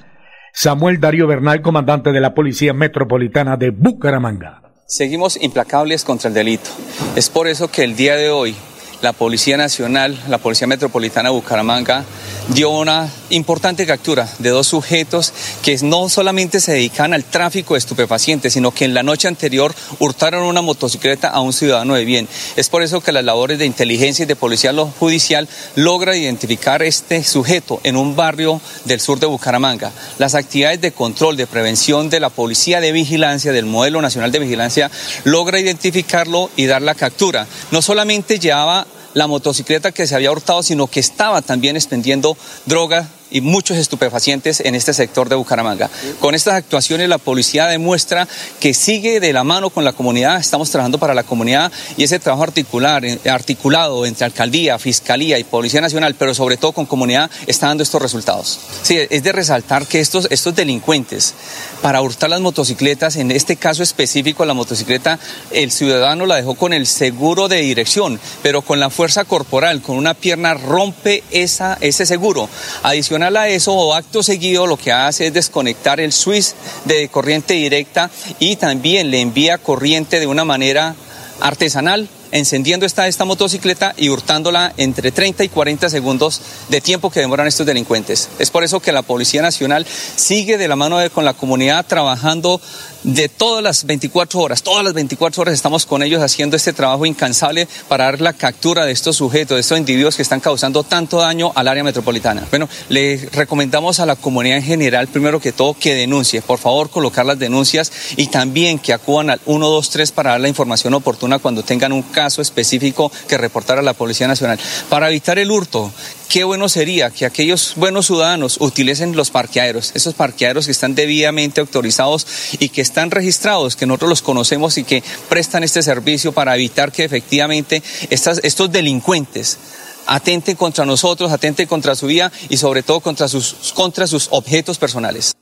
Samuel 0.53 0.99
Darío 0.99 1.27
Bernal, 1.27 1.61
comandante 1.61 2.11
de 2.11 2.21
la 2.21 2.35
Policía 2.35 2.73
Metropolitana 2.73 3.57
de 3.57 3.71
Bucaramanga. 3.71 4.63
Seguimos 4.87 5.37
implacables 5.41 6.05
contra 6.05 6.29
el 6.29 6.35
delito. 6.35 6.71
Es 7.15 7.29
por 7.29 7.47
eso 7.47 7.71
que 7.71 7.85
el 7.85 7.95
día 7.95 8.17
de 8.17 8.31
hoy 8.31 8.57
la 9.03 9.13
Policía 9.13 9.59
Nacional, 9.59 10.19
la 10.29 10.39
Policía 10.39 10.67
Metropolitana 10.67 11.29
de 11.29 11.35
Bucaramanga, 11.35 12.05
dio 12.49 12.71
una 12.71 13.11
importante 13.31 13.87
captura 13.87 14.29
de 14.38 14.50
dos 14.50 14.69
sujetos 14.69 15.33
que 15.62 15.76
no 15.83 16.09
solamente 16.09 16.61
se 16.61 16.73
dedican 16.73 17.12
al 17.12 17.25
tráfico 17.25 17.75
de 17.75 17.79
estupefacientes, 17.79 18.53
sino 18.53 18.71
que 18.71 18.85
en 18.85 18.95
la 18.95 19.03
noche 19.03 19.29
anterior 19.29 19.75
hurtaron 19.99 20.45
una 20.45 20.62
motocicleta 20.62 21.29
a 21.29 21.41
un 21.41 21.53
ciudadano 21.53 21.95
de 21.95 22.05
bien. 22.05 22.29
Es 22.57 22.69
por 22.69 22.83
eso 22.83 23.00
que 23.00 23.12
las 23.12 23.25
labores 23.25 23.59
de 23.59 23.67
inteligencia 23.67 24.23
y 24.23 24.26
de 24.26 24.37
policía 24.37 24.73
judicial 24.99 25.49
logra 25.75 26.17
identificar 26.17 26.83
este 26.83 27.25
sujeto 27.25 27.81
en 27.83 27.97
un 27.97 28.17
barrio 28.17 28.61
del 28.85 29.00
sur 29.00 29.19
de 29.19 29.26
Bucaramanga. 29.26 29.93
Las 30.19 30.35
actividades 30.35 30.81
de 30.81 30.93
control, 30.93 31.37
de 31.37 31.47
prevención 31.47 32.11
de 32.11 32.21
la 32.21 32.31
Policía 32.31 32.81
de 32.81 32.93
Vigilancia, 32.93 33.53
del 33.53 33.67
Modelo 33.67 34.00
Nacional 34.03 34.33
de 34.33 34.38
Vigilancia, 34.38 34.91
logra 35.25 35.61
identificarlo 35.61 36.50
y 36.57 36.67
dar 36.67 36.83
la 36.83 36.95
captura. 36.95 37.47
No 37.71 37.83
solamente 37.83 38.38
llevaba 38.38 38.87
la 39.17 39.27
motocicleta 39.27 39.93
que 39.93 40.07
se 40.07 40.15
había 40.15 40.31
hurtado, 40.31 40.63
sino 40.63 40.89
que 40.89 41.01
estaba 41.01 41.41
también 41.41 41.75
expendiendo 41.75 42.37
droga 42.67 43.09
y 43.30 43.40
muchos 43.40 43.76
estupefacientes 43.76 44.61
en 44.61 44.75
este 44.75 44.95
sector 44.95 45.28
de 45.28 45.37
Bucaramanga. 45.37 45.90
Con 46.21 46.35
estas 46.35 46.54
actuaciones 46.54 47.09
la 47.09 47.18
policía 47.18 47.66
demuestra 47.66 48.28
que 48.61 48.75
sigue 48.75 49.21
de 49.21 49.33
la 49.33 49.45
mano 49.45 49.71
con 49.71 49.85
la 49.85 49.92
comunidad, 49.92 50.38
estamos 50.38 50.71
trabajando 50.71 50.99
para 50.99 51.14
la 51.14 51.23
comunidad 51.23 51.73
y 51.97 52.04
ese 52.04 52.18
trabajo 52.18 52.45
articular, 52.45 53.04
eh, 53.04 53.18
articulado 53.28 54.06
entre 54.06 54.25
alcaldía, 54.25 54.78
fiscalía 54.78 55.38
y 55.38 55.45
Policía 55.45 55.80
Nacional, 55.80 56.14
pero 56.14 56.35
sobre 56.35 56.56
todo 56.56 56.73
con 56.73 56.87
comunidad, 56.87 57.30
está 57.47 57.66
dando 57.66 57.83
estos 57.83 58.00
resultados. 58.00 58.59
Sí, 58.83 58.99
es 59.11 59.23
de 59.23 59.33
resaltar 59.33 59.87
que 59.87 60.00
estos, 60.00 60.28
estos 60.30 60.54
delincuentes, 60.54 61.35
para 61.83 62.02
hurtar 62.02 62.30
las 62.30 62.40
motocicletas, 62.40 63.16
en 63.16 63.30
este 63.30 63.56
caso 63.56 63.83
específico 63.83 64.45
la 64.45 64.54
motocicleta, 64.54 65.18
el 65.50 65.71
ciudadano 65.71 66.26
la 66.26 66.37
dejó 66.37 66.54
con 66.54 66.73
el 66.73 66.87
seguro 66.87 67.49
de 67.49 67.59
dirección, 67.59 68.21
pero 68.42 68.62
con 68.62 68.80
la 68.80 68.90
fuerza 68.90 69.25
corporal, 69.25 69.83
con 69.83 69.97
una 69.97 70.14
pierna 70.14 70.54
rompe 70.54 71.23
esa, 71.30 71.78
ese 71.80 72.06
seguro. 72.06 72.49
Adicional 72.83 73.16
a 73.23 73.49
eso, 73.49 73.73
o 73.73 73.95
acto 73.95 74.23
seguido, 74.23 74.67
lo 74.67 74.77
que 74.77 74.93
hace 74.93 75.29
es 75.29 75.33
desconectar 75.33 76.01
el 76.01 76.13
switch 76.13 76.55
de 76.85 77.09
corriente 77.09 77.55
directa 77.55 78.11
y 78.39 78.57
también 78.57 79.11
le 79.11 79.21
envía 79.21 79.59
corriente 79.59 80.21
de 80.21 80.27
una 80.27 80.45
manera 80.45 80.95
artesanal 81.41 82.09
encendiendo 82.33 82.87
esta, 82.87 83.07
esta 83.09 83.25
motocicleta 83.25 83.95
y 83.97 84.09
hurtándola 84.09 84.73
entre 84.77 85.13
30 85.13 85.45
y 85.45 85.49
40 85.49 85.89
segundos 85.89 86.43
de 86.69 86.81
tiempo 86.81 87.11
que 87.11 87.21
demoran 87.21 87.47
estos 87.47 87.67
delincuentes. 87.67 88.29
Es 88.39 88.51
por 88.51 88.65
eso 88.65 88.81
que 88.81 88.93
la 88.93 89.03
Policía 89.03 89.43
Nacional 89.43 89.87
sigue 90.17 90.59
de 90.59 90.69
la 90.69 90.77
mano 90.77 90.99
con 91.13 91.25
la 91.25 91.35
comunidad 91.35 91.87
trabajando 91.87 92.61
de 93.07 93.29
todas 93.29 93.63
las 93.63 93.85
24 93.85 94.41
horas, 94.41 94.65
todas 94.65 94.83
las 94.83 94.93
24 94.93 95.43
horas 95.43 95.55
estamos 95.55 95.87
con 95.87 96.03
ellos 96.03 96.21
haciendo 96.21 96.57
este 96.57 96.73
trabajo 96.73 97.07
incansable 97.07 97.69
para 97.89 98.07
dar 98.07 98.21
la 98.21 98.33
captura 98.33 98.85
de 98.85 98.91
estos 98.91 99.17
sujetos, 99.17 99.55
de 99.55 99.61
estos 99.61 99.79
individuos 99.79 100.17
que 100.17 100.23
están 100.23 100.41
causando 100.41 100.83
tanto 100.83 101.19
daño 101.19 101.53
al 101.55 101.69
área 101.69 101.85
metropolitana. 101.85 102.45
Bueno, 102.51 102.69
le 102.89 103.29
recomendamos 103.33 104.01
a 104.01 104.07
la 104.07 104.17
comunidad 104.17 104.59
en 104.59 104.65
general, 104.65 105.07
primero 105.07 105.41
que 105.41 105.53
todo, 105.53 105.75
que 105.75 105.95
denuncie, 105.95 106.43
por 106.43 106.59
favor, 106.59 106.91
colocar 106.91 107.25
las 107.25 107.39
denuncias 107.39 107.93
y 108.17 108.27
también 108.27 108.81
que 108.81 108.93
acudan 108.93 109.31
al 109.31 109.39
123 109.39 110.11
para 110.11 110.33
dar 110.33 110.41
la 110.41 110.49
información 110.49 110.93
oportuna 110.95 111.39
cuando 111.39 111.63
tengan 111.63 111.93
un 111.93 112.03
caso 112.03 112.43
específico 112.43 113.13
que 113.29 113.39
reportar 113.39 113.79
a 113.79 113.83
la 113.83 113.95
Policía 113.95 114.27
Nacional. 114.27 114.59
Para 114.89 115.11
evitar 115.11 115.39
el 115.39 115.53
hurto, 115.53 115.93
qué 116.28 116.45
bueno 116.45 116.68
sería 116.68 117.11
que 117.11 117.26
aquellos 117.26 117.75
buenos 117.76 118.06
ciudadanos 118.06 118.56
utilicen 118.61 119.16
los 119.16 119.30
parqueaderos, 119.30 119.92
esos 119.95 120.14
parqueaderos 120.14 120.66
que 120.66 120.73
están 120.73 120.95
debidamente 120.95 121.61
autorizados 121.61 122.26
y 122.59 122.68
que 122.68 122.83
están 122.83 123.11
registrados, 123.11 123.76
que 123.76 123.87
nosotros 123.87 124.11
los 124.11 124.23
conocemos 124.23 124.78
y 124.78 124.85
que 124.85 125.02
prestan 125.28 125.64
este 125.64 125.83
servicio 125.83 126.33
para 126.33 126.54
evitar 126.54 126.92
que 126.92 127.04
efectivamente 127.04 127.83
estos 128.11 128.73
delincuentes 128.73 129.59
atenten 130.06 130.56
contra 130.56 130.85
nosotros, 130.85 131.33
atenten 131.33 131.66
contra 131.66 131.95
su 131.95 132.06
vida 132.06 132.33
y 132.49 132.56
sobre 132.56 132.83
todo 132.83 133.00
contra 133.00 133.28
sus, 133.28 133.73
contra 133.75 134.06
sus 134.06 134.28
objetos 134.30 134.78
personales. 134.78 135.33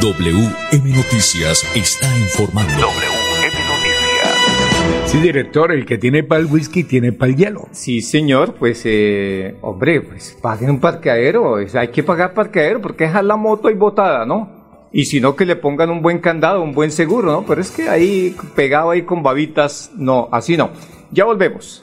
WM 0.00 0.96
Noticias 0.96 1.62
está 1.74 2.16
informando. 2.18 2.90
Sí, 5.10 5.18
director, 5.18 5.72
el 5.72 5.86
que 5.86 5.98
tiene 5.98 6.22
para 6.22 6.40
el 6.40 6.46
whisky 6.46 6.84
tiene 6.84 7.10
para 7.10 7.32
el 7.32 7.36
hielo. 7.36 7.66
Sí, 7.72 8.00
señor, 8.00 8.54
pues, 8.54 8.82
eh, 8.84 9.56
hombre, 9.60 10.02
pues 10.02 10.38
paguen 10.40 10.70
un 10.70 10.78
parqueadero. 10.78 11.56
hay 11.56 11.88
que 11.88 12.04
pagar 12.04 12.32
parqueadero 12.32 12.80
porque 12.80 13.04
dejar 13.04 13.24
la 13.24 13.34
moto 13.34 13.66
ahí 13.66 13.74
botada, 13.74 14.24
¿no? 14.24 14.48
Y 14.92 15.06
si 15.06 15.20
no, 15.20 15.34
que 15.34 15.46
le 15.46 15.56
pongan 15.56 15.90
un 15.90 16.00
buen 16.00 16.20
candado, 16.20 16.62
un 16.62 16.74
buen 16.74 16.92
seguro, 16.92 17.32
¿no? 17.32 17.44
Pero 17.44 17.60
es 17.60 17.72
que 17.72 17.88
ahí 17.88 18.36
pegado 18.54 18.90
ahí 18.90 19.02
con 19.02 19.24
babitas, 19.24 19.90
no, 19.96 20.28
así 20.30 20.56
no. 20.56 20.70
Ya 21.10 21.24
volvemos. 21.24 21.82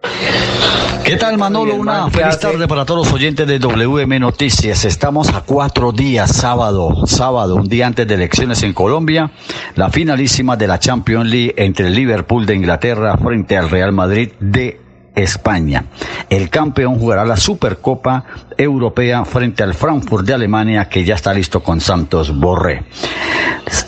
¿Qué 1.04 1.16
tal 1.16 1.38
Manolo? 1.38 1.74
Una 1.74 2.10
feliz 2.10 2.38
tarde 2.38 2.68
para 2.68 2.84
todos 2.84 3.06
los 3.06 3.14
oyentes 3.14 3.46
de 3.46 3.58
WM 3.58 4.20
Noticias. 4.20 4.84
Estamos 4.84 5.32
a 5.32 5.40
cuatro 5.40 5.90
días, 5.90 6.30
sábado, 6.36 7.06
sábado, 7.06 7.56
un 7.56 7.68
día 7.68 7.86
antes 7.86 8.06
de 8.06 8.14
elecciones 8.14 8.62
en 8.62 8.74
Colombia, 8.74 9.30
la 9.74 9.88
finalísima 9.88 10.56
de 10.56 10.66
la 10.66 10.78
Champions 10.78 11.30
League 11.30 11.54
entre 11.56 11.86
el 11.86 11.94
Liverpool 11.94 12.44
de 12.44 12.56
Inglaterra 12.56 13.16
frente 13.16 13.56
al 13.56 13.70
Real 13.70 13.92
Madrid 13.92 14.32
de 14.38 14.87
España. 15.14 15.84
El 16.30 16.50
campeón 16.50 16.98
jugará 16.98 17.24
la 17.24 17.36
Supercopa 17.36 18.24
Europea 18.56 19.24
frente 19.24 19.62
al 19.62 19.74
Frankfurt 19.74 20.26
de 20.26 20.34
Alemania 20.34 20.88
que 20.88 21.04
ya 21.04 21.14
está 21.14 21.32
listo 21.34 21.62
con 21.62 21.80
Santos 21.80 22.36
Borré. 22.38 22.84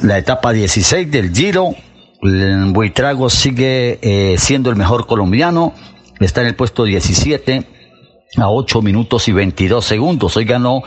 La 0.03 0.19
etapa 0.19 0.53
16 0.53 1.11
del 1.11 1.35
Giro, 1.35 1.75
Buitrago 2.21 3.31
sigue 3.31 3.99
eh, 4.03 4.37
siendo 4.39 4.71
el 4.71 4.77
mejor 4.77 5.07
colombiano, 5.07 5.73
está 6.19 6.43
en 6.43 6.49
el 6.49 6.55
puesto 6.55 6.85
17 6.85 7.67
a 8.37 8.49
8 8.51 8.83
minutos 8.83 9.29
y 9.29 9.33
22 9.33 9.85
segundos. 9.85 10.37
Hoy 10.37 10.45
ganó 10.45 10.83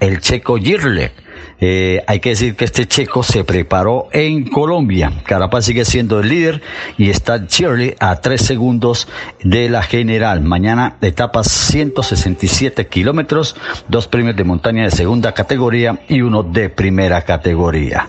el 0.00 0.20
checo 0.20 0.56
Girle 0.56 1.12
eh, 1.60 2.02
hay 2.06 2.20
que 2.20 2.30
decir 2.30 2.54
que 2.54 2.64
este 2.64 2.86
checo 2.86 3.22
se 3.22 3.44
preparó 3.44 4.08
en 4.12 4.48
Colombia. 4.48 5.12
Carapaz 5.24 5.64
sigue 5.64 5.84
siendo 5.84 6.20
el 6.20 6.28
líder 6.28 6.62
y 6.96 7.10
está 7.10 7.38
Shirley 7.38 7.94
a 7.98 8.16
tres 8.16 8.42
segundos 8.42 9.08
de 9.42 9.68
la 9.68 9.82
general. 9.82 10.40
Mañana 10.40 10.96
etapa 11.00 11.42
167 11.42 12.86
kilómetros, 12.86 13.56
dos 13.88 14.06
premios 14.06 14.36
de 14.36 14.44
montaña 14.44 14.84
de 14.84 14.90
segunda 14.90 15.32
categoría 15.32 16.00
y 16.08 16.20
uno 16.20 16.42
de 16.42 16.68
primera 16.70 17.22
categoría. 17.22 18.08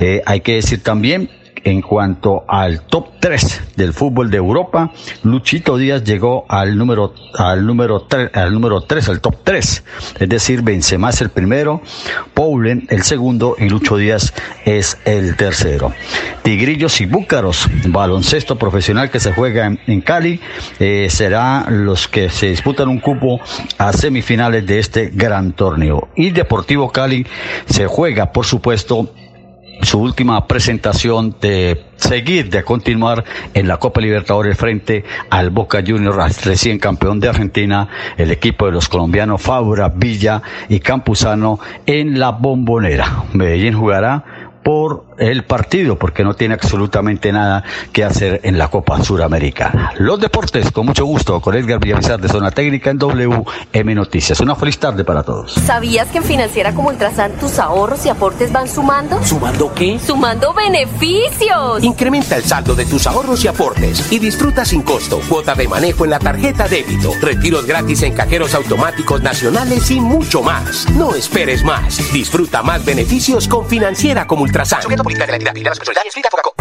Eh, 0.00 0.22
hay 0.26 0.40
que 0.40 0.56
decir 0.56 0.82
también 0.82 1.30
en 1.64 1.82
cuanto 1.82 2.44
al 2.48 2.82
top 2.82 3.08
3 3.20 3.74
del 3.76 3.92
fútbol 3.92 4.30
de 4.30 4.38
Europa, 4.38 4.92
Luchito 5.22 5.76
Díaz 5.76 6.04
llegó 6.04 6.44
al 6.48 6.76
número 6.76 7.14
al 7.34 7.66
número 7.66 8.02
3, 8.02 8.30
al 8.34 8.52
número 8.52 8.80
3, 8.82 9.08
al 9.08 9.20
top 9.20 9.36
3, 9.44 9.84
es 10.20 10.28
decir, 10.28 10.62
Benzema 10.62 11.10
es 11.10 11.20
el 11.20 11.30
primero, 11.30 11.80
Paulen 12.34 12.86
el 12.90 13.02
segundo 13.02 13.56
y 13.58 13.68
Lucho 13.68 13.96
Díaz 13.96 14.32
es 14.64 14.98
el 15.04 15.36
tercero. 15.36 15.92
Tigrillos 16.42 17.00
y 17.00 17.06
Búcaros, 17.06 17.68
baloncesto 17.86 18.56
profesional 18.56 19.10
que 19.10 19.20
se 19.20 19.32
juega 19.32 19.66
en, 19.86 20.00
Cali, 20.00 20.40
eh, 20.78 21.08
será 21.10 21.66
los 21.68 22.08
que 22.08 22.30
se 22.30 22.46
disputan 22.46 22.88
un 22.88 23.00
cupo 23.00 23.40
a 23.78 23.92
semifinales 23.92 24.66
de 24.66 24.78
este 24.78 25.10
gran 25.12 25.52
torneo. 25.52 26.08
Y 26.16 26.30
Deportivo 26.30 26.90
Cali 26.90 27.26
se 27.66 27.86
juega, 27.86 28.32
por 28.32 28.46
supuesto, 28.46 29.10
su 29.82 29.98
última 30.00 30.46
presentación 30.46 31.36
de 31.40 31.84
seguir, 31.96 32.50
de 32.50 32.62
continuar 32.64 33.24
en 33.54 33.68
la 33.68 33.78
Copa 33.78 34.00
Libertadores 34.00 34.56
frente 34.56 35.04
al 35.30 35.50
Boca 35.50 35.82
Juniors, 35.86 36.44
recién 36.44 36.78
campeón 36.78 37.20
de 37.20 37.28
Argentina, 37.28 37.88
el 38.16 38.30
equipo 38.30 38.66
de 38.66 38.72
los 38.72 38.88
colombianos 38.88 39.40
Fabra, 39.42 39.88
Villa 39.88 40.42
y 40.68 40.80
Campuzano 40.80 41.58
en 41.86 42.18
la 42.18 42.30
bombonera. 42.30 43.24
Medellín 43.32 43.74
jugará 43.74 44.39
por 44.62 45.04
el 45.18 45.44
partido 45.44 45.98
porque 45.98 46.24
no 46.24 46.34
tiene 46.34 46.54
absolutamente 46.54 47.32
nada 47.32 47.64
que 47.92 48.04
hacer 48.04 48.40
en 48.44 48.58
la 48.58 48.68
Copa 48.68 49.02
Suramericana. 49.02 49.92
Los 49.98 50.20
deportes, 50.20 50.70
con 50.70 50.86
mucho 50.86 51.04
gusto, 51.04 51.40
con 51.40 51.54
Edgar 51.54 51.78
Villamizar 51.78 52.20
de 52.20 52.28
Zona 52.28 52.50
Técnica 52.50 52.90
en 52.90 52.98
WM 52.98 53.94
Noticias. 53.94 54.40
Una 54.40 54.54
feliz 54.54 54.78
tarde 54.78 55.04
para 55.04 55.22
todos. 55.22 55.52
¿Sabías 55.52 56.08
que 56.08 56.18
en 56.18 56.24
Financiera 56.24 56.74
como 56.74 56.88
Ultrasan 56.88 57.32
tus 57.32 57.58
ahorros 57.58 58.04
y 58.06 58.08
aportes 58.08 58.52
van 58.52 58.68
sumando? 58.68 59.22
¿Sumando 59.24 59.72
qué? 59.74 59.98
¡Sumando 59.98 60.52
beneficios! 60.54 61.82
Incrementa 61.82 62.36
el 62.36 62.44
saldo 62.44 62.74
de 62.74 62.84
tus 62.84 63.06
ahorros 63.06 63.44
y 63.44 63.48
aportes 63.48 64.12
y 64.12 64.18
disfruta 64.18 64.64
sin 64.64 64.82
costo 64.82 65.20
cuota 65.28 65.54
de 65.54 65.68
manejo 65.68 66.04
en 66.04 66.10
la 66.10 66.18
tarjeta 66.18 66.68
débito, 66.68 67.12
retiros 67.20 67.66
gratis 67.66 68.02
en 68.02 68.14
cajeros 68.14 68.54
automáticos 68.54 69.22
nacionales 69.22 69.90
y 69.90 70.00
mucho 70.00 70.42
más. 70.42 70.88
No 70.96 71.14
esperes 71.14 71.64
más. 71.64 72.12
Disfruta 72.12 72.62
más 72.62 72.84
beneficios 72.84 73.46
con 73.46 73.66
Financiera 73.66 74.26
como 74.26 74.49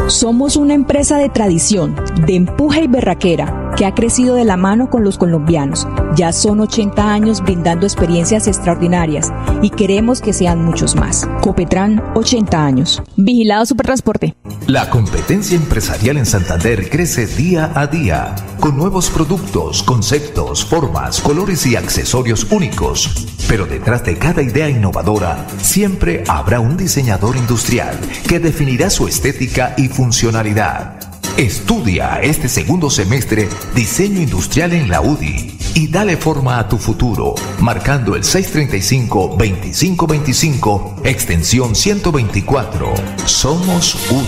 Somos 0.07 0.55
una 0.55 0.73
empresa 0.73 1.17
de 1.17 1.29
tradición, 1.29 1.95
de 2.25 2.35
empuje 2.35 2.81
y 2.81 2.87
berraquera, 2.87 3.68
que 3.79 3.85
ha 3.85 3.95
crecido 3.95 4.35
de 4.35 4.43
la 4.43 4.57
mano 4.57 4.89
con 4.89 5.05
los 5.05 5.17
colombianos. 5.17 5.87
Ya 6.13 6.33
son 6.33 6.59
80 6.59 7.13
años 7.13 7.41
brindando 7.41 7.85
experiencias 7.85 8.45
extraordinarias 8.45 9.31
y 9.61 9.69
queremos 9.69 10.19
que 10.19 10.33
sean 10.33 10.65
muchos 10.65 10.97
más. 10.97 11.29
Copetran, 11.39 12.03
80 12.13 12.65
años. 12.65 13.01
Vigilado 13.15 13.65
Supertransporte. 13.65 14.35
La 14.67 14.89
competencia 14.89 15.55
empresarial 15.55 16.17
en 16.17 16.25
Santander 16.25 16.89
crece 16.89 17.25
día 17.25 17.71
a 17.73 17.87
día, 17.87 18.35
con 18.59 18.75
nuevos 18.75 19.09
productos, 19.09 19.81
conceptos, 19.83 20.65
formas, 20.65 21.21
colores 21.21 21.65
y 21.65 21.77
accesorios 21.77 22.47
únicos. 22.51 23.27
Pero 23.47 23.65
detrás 23.65 24.03
de 24.03 24.17
cada 24.17 24.41
idea 24.41 24.69
innovadora, 24.69 25.47
siempre 25.61 26.25
habrá 26.27 26.59
un 26.59 26.75
diseñador 26.75 27.37
industrial 27.37 27.97
que 28.27 28.41
definirá 28.41 28.89
su 28.89 29.07
estética 29.07 29.73
y 29.77 29.87
funcionalidad. 29.87 30.98
Estudia 31.39 32.19
este 32.21 32.49
segundo 32.49 32.89
semestre 32.89 33.47
diseño 33.73 34.19
industrial 34.19 34.73
en 34.73 34.89
la 34.89 34.99
UDI 34.99 35.57
y 35.73 35.87
dale 35.87 36.17
forma 36.17 36.59
a 36.59 36.67
tu 36.67 36.77
futuro, 36.77 37.33
marcando 37.61 38.17
el 38.17 38.23
635-2525, 38.23 40.95
extensión 41.05 41.75
124. 41.75 42.93
Somos 43.23 43.95
UDI. 44.11 44.27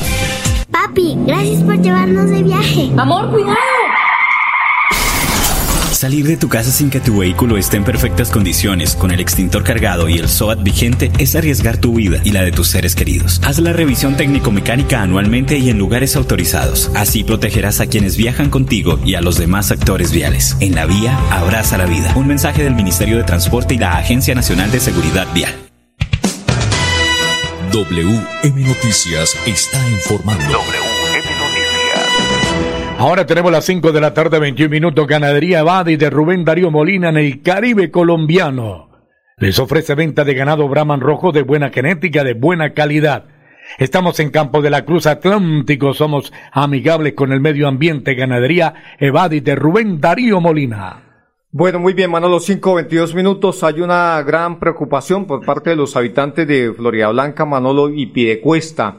Papi, 0.72 1.18
gracias 1.28 1.62
por 1.64 1.82
llevarnos 1.82 2.30
de 2.30 2.44
viaje. 2.44 2.94
Amor, 2.96 3.30
cuidado. 3.30 3.81
Salir 6.02 6.26
de 6.26 6.36
tu 6.36 6.50
casa 6.50 6.72
sin 6.72 6.90
que 6.90 7.00
tu 7.00 7.20
vehículo 7.20 7.58
esté 7.58 7.78
en 7.78 7.84
perfectas 7.84 8.32
condiciones, 8.32 8.96
con 8.96 9.12
el 9.12 9.20
extintor 9.20 9.64
cargado 9.64 10.10
y 10.10 10.18
el 10.18 10.30
SOAT 10.30 10.64
vigente, 10.64 11.12
es 11.20 11.36
arriesgar 11.36 11.78
tu 11.78 11.94
vida 11.94 12.20
y 12.24 12.32
la 12.32 12.42
de 12.42 12.52
tus 12.52 12.70
seres 12.70 12.96
queridos. 12.96 13.40
Haz 13.46 13.60
la 13.60 13.72
revisión 13.72 14.18
técnico-mecánica 14.18 15.04
anualmente 15.04 15.60
y 15.60 15.70
en 15.70 15.78
lugares 15.78 16.16
autorizados. 16.16 16.90
Así 16.96 17.24
protegerás 17.24 17.82
a 17.82 17.86
quienes 17.86 18.18
viajan 18.18 18.50
contigo 18.50 19.00
y 19.06 19.14
a 19.14 19.22
los 19.22 19.38
demás 19.38 19.70
actores 19.70 20.12
viales. 20.12 20.58
En 20.60 20.74
la 20.74 20.88
vía, 20.88 21.16
abraza 21.30 21.78
la 21.78 21.86
vida. 21.86 22.12
Un 22.16 22.26
mensaje 22.26 22.64
del 22.64 22.74
Ministerio 22.74 23.18
de 23.18 23.24
Transporte 23.24 23.76
y 23.76 23.78
la 23.78 23.96
Agencia 23.96 24.34
Nacional 24.34 24.72
de 24.72 24.80
Seguridad 24.80 25.28
Vial. 25.36 25.54
WM 27.72 28.60
Noticias 28.66 29.38
está 29.46 29.88
informando. 29.92 30.58
Ahora 33.02 33.26
tenemos 33.26 33.52
las 33.52 33.66
5 33.66 33.94
de 33.94 34.00
la 34.00 34.14
tarde, 34.14 34.38
21 34.38 34.70
minutos. 34.70 35.08
Ganadería 35.08 35.64
Badi 35.64 35.96
de 35.96 36.12
Rubén 36.12 36.46
Darío 36.46 36.70
Molina 36.70 37.10
en 37.10 37.18
el 37.18 37.42
Caribe 37.42 37.90
colombiano. 37.90 38.92
Les 39.38 39.58
ofrece 39.58 39.96
venta 39.96 40.24
de 40.24 40.36
ganado 40.36 40.70
Brahman 40.70 41.02
rojo 41.02 41.32
de 41.32 41.42
buena 41.42 41.72
genética, 41.72 42.24
de 42.24 42.36
buena 42.36 42.76
calidad. 42.76 43.26
Estamos 43.80 44.20
en 44.20 44.30
Campo 44.30 44.62
de 44.62 44.70
la 44.70 44.86
Cruz 44.86 45.08
Atlántico. 45.08 45.96
Somos 45.96 46.32
amigables 46.52 47.14
con 47.14 47.32
el 47.32 47.40
medio 47.40 47.68
ambiente. 47.68 48.14
Ganadería 48.14 48.76
Evadi 49.00 49.40
de 49.40 49.56
Rubén 49.56 50.00
Darío 50.00 50.40
Molina. 50.40 51.26
Bueno, 51.50 51.80
muy 51.80 51.94
bien, 51.94 52.12
Manolo, 52.12 52.40
5, 52.40 52.76
22 52.76 53.16
minutos. 53.16 53.64
Hay 53.64 53.82
una 53.82 54.22
gran 54.22 54.60
preocupación 54.60 55.26
por 55.26 55.44
parte 55.44 55.72
de 55.72 55.76
los 55.76 55.96
habitantes 55.96 56.48
de 56.48 56.72
Florida 56.72 57.08
Blanca, 57.10 57.46
Manolo 57.46 57.90
y 57.90 58.06
Piedecuesta. 58.06 58.98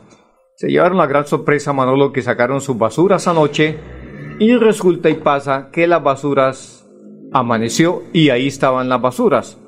Se 0.57 0.69
llevaron 0.69 0.99
la 0.99 1.07
gran 1.07 1.27
sorpresa, 1.27 1.73
Manolo, 1.73 2.13
que 2.13 2.23
sacaron 2.23 2.61
sus 2.61 2.79
basuras 2.79 3.27
anoche 3.27 3.79
y 4.39 4.55
resulta 4.57 5.09
y 5.11 5.15
pasa 5.15 5.71
que 5.73 5.87
las 5.87 6.03
basuras 6.03 6.89
amaneció 7.33 8.03
y 8.13 8.31
ahí 8.31 8.47
estaban 8.47 8.89
las 8.89 9.01
basuras. 9.01 9.59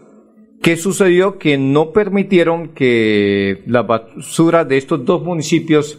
¿Qué 0.62 0.76
sucedió? 0.76 1.38
Que 1.38 1.58
no 1.58 1.92
permitieron 1.92 2.68
que 2.68 3.62
las 3.66 3.86
basuras 3.86 4.66
de 4.68 4.76
estos 4.76 5.04
dos 5.04 5.22
municipios 5.22 5.98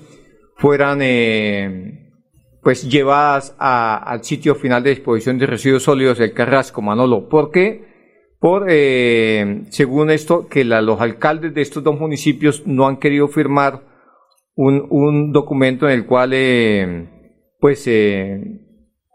fueran 0.57 0.99
eh, 1.01 2.11
pues 2.63 2.89
llevadas 2.89 3.55
al 3.59 4.23
sitio 4.23 4.55
final 4.55 4.81
de 4.81 4.91
disposición 4.91 5.37
de 5.37 5.45
residuos 5.45 5.83
sólidos 5.83 6.17
del 6.17 6.33
Carrasco, 6.33 6.81
Manolo. 6.81 7.29
¿Por 7.29 7.51
qué? 7.51 7.85
Por, 8.39 8.65
eh, 8.69 9.63
según 9.69 10.09
esto, 10.09 10.47
que 10.47 10.63
los 10.63 10.99
alcaldes 10.99 11.53
de 11.53 11.61
estos 11.61 11.83
dos 11.83 11.99
municipios 11.99 12.65
no 12.65 12.87
han 12.87 12.97
querido 12.97 13.27
firmar 13.27 13.94
un, 14.55 14.85
un 14.89 15.31
documento 15.31 15.87
en 15.87 15.93
el 15.93 16.05
cual 16.05 16.31
eh, 16.33 17.07
pues 17.59 17.85
eh, 17.87 18.41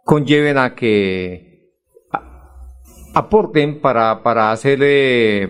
conlleven 0.05 0.59
a 0.59 0.74
que 0.74 1.50
aporten 3.14 3.81
para, 3.81 4.22
para 4.22 4.53
hacer 4.53 4.79
eh, 4.83 5.48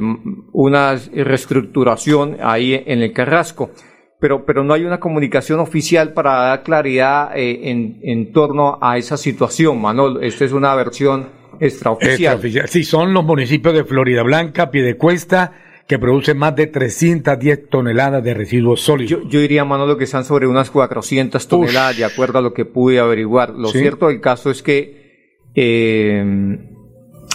una 0.52 0.96
reestructuración 1.12 2.38
ahí 2.42 2.82
en 2.86 3.02
el 3.02 3.12
Carrasco. 3.12 3.70
Pero, 4.18 4.44
pero 4.44 4.62
no 4.62 4.74
hay 4.74 4.84
una 4.84 5.00
comunicación 5.00 5.60
oficial 5.60 6.12
para 6.12 6.32
dar 6.34 6.62
claridad 6.62 7.34
eh, 7.34 7.70
en, 7.70 8.00
en 8.02 8.32
torno 8.32 8.78
a 8.82 8.98
esa 8.98 9.16
situación, 9.16 9.80
Manol. 9.80 10.22
Esta 10.22 10.44
es 10.44 10.52
una 10.52 10.74
versión 10.74 11.30
extraoficial. 11.58 12.34
extraoficial. 12.34 12.68
Sí, 12.68 12.84
son 12.84 13.14
los 13.14 13.24
municipios 13.24 13.72
de 13.72 13.84
Florida 13.84 14.22
Blanca, 14.22 14.70
Piedecuesta, 14.70 15.52
que 15.90 15.98
produce 15.98 16.34
más 16.34 16.54
de 16.54 16.68
310 16.68 17.68
toneladas 17.68 18.22
de 18.22 18.32
residuos 18.32 18.80
sólidos. 18.80 19.24
Yo, 19.24 19.28
yo 19.28 19.40
diría, 19.40 19.64
Manolo, 19.64 19.98
que 19.98 20.04
están 20.04 20.24
sobre 20.24 20.46
unas 20.46 20.70
400 20.70 21.48
toneladas, 21.48 21.96
de 21.96 22.04
acuerdo 22.04 22.38
a 22.38 22.42
lo 22.42 22.54
que 22.54 22.64
pude 22.64 23.00
averiguar. 23.00 23.50
Lo 23.50 23.70
Sí. 23.70 23.80
cierto 23.80 24.06
del 24.06 24.20
caso 24.20 24.52
es 24.52 24.62
que 24.62 25.40
eh, 25.56 26.58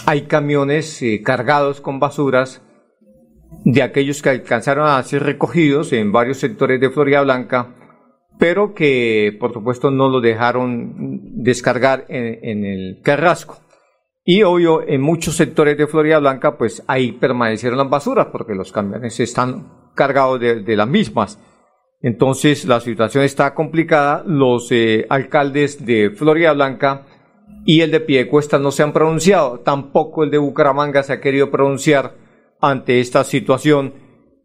hay 0.06 0.22
camiones 0.22 1.02
eh, 1.02 1.20
cargados 1.22 1.82
con 1.82 2.00
basuras 2.00 2.62
de 3.66 3.82
aquellos 3.82 4.22
que 4.22 4.30
alcanzaron 4.30 4.88
a 4.88 5.02
ser 5.02 5.24
recogidos 5.24 5.92
en 5.92 6.10
varios 6.10 6.38
sectores 6.38 6.80
de 6.80 6.88
Florida 6.88 7.20
Blanca, 7.20 7.74
pero 8.38 8.72
que 8.72 9.36
por 9.38 9.52
supuesto 9.52 9.90
no 9.90 10.08
lo 10.08 10.22
dejaron 10.22 11.42
descargar 11.42 12.06
en, 12.08 12.38
en 12.42 12.64
el 12.64 13.00
Carrasco. 13.02 13.65
Y 14.28 14.42
obvio, 14.42 14.82
en 14.86 15.00
muchos 15.00 15.36
sectores 15.36 15.78
de 15.78 15.86
Florida 15.86 16.18
Blanca, 16.18 16.58
pues 16.58 16.82
ahí 16.88 17.12
permanecieron 17.12 17.78
las 17.78 17.88
basuras, 17.88 18.26
porque 18.32 18.56
los 18.56 18.72
camiones 18.72 19.20
están 19.20 19.92
cargados 19.94 20.40
de, 20.40 20.62
de 20.64 20.76
las 20.76 20.88
mismas. 20.88 21.38
Entonces 22.02 22.64
la 22.64 22.80
situación 22.80 23.24
está 23.24 23.54
complicada. 23.54 24.24
Los 24.26 24.70
eh, 24.72 25.06
alcaldes 25.08 25.86
de 25.86 26.10
Florida 26.10 26.52
Blanca 26.52 27.06
y 27.64 27.80
el 27.80 27.90
de 27.90 28.00
Piedecuesta 28.00 28.58
no 28.58 28.70
se 28.70 28.82
han 28.82 28.92
pronunciado. 28.92 29.60
Tampoco 29.60 30.24
el 30.24 30.30
de 30.30 30.38
Bucaramanga 30.38 31.02
se 31.02 31.12
ha 31.12 31.20
querido 31.20 31.50
pronunciar 31.50 32.14
ante 32.60 33.00
esta 33.00 33.24
situación. 33.24 33.94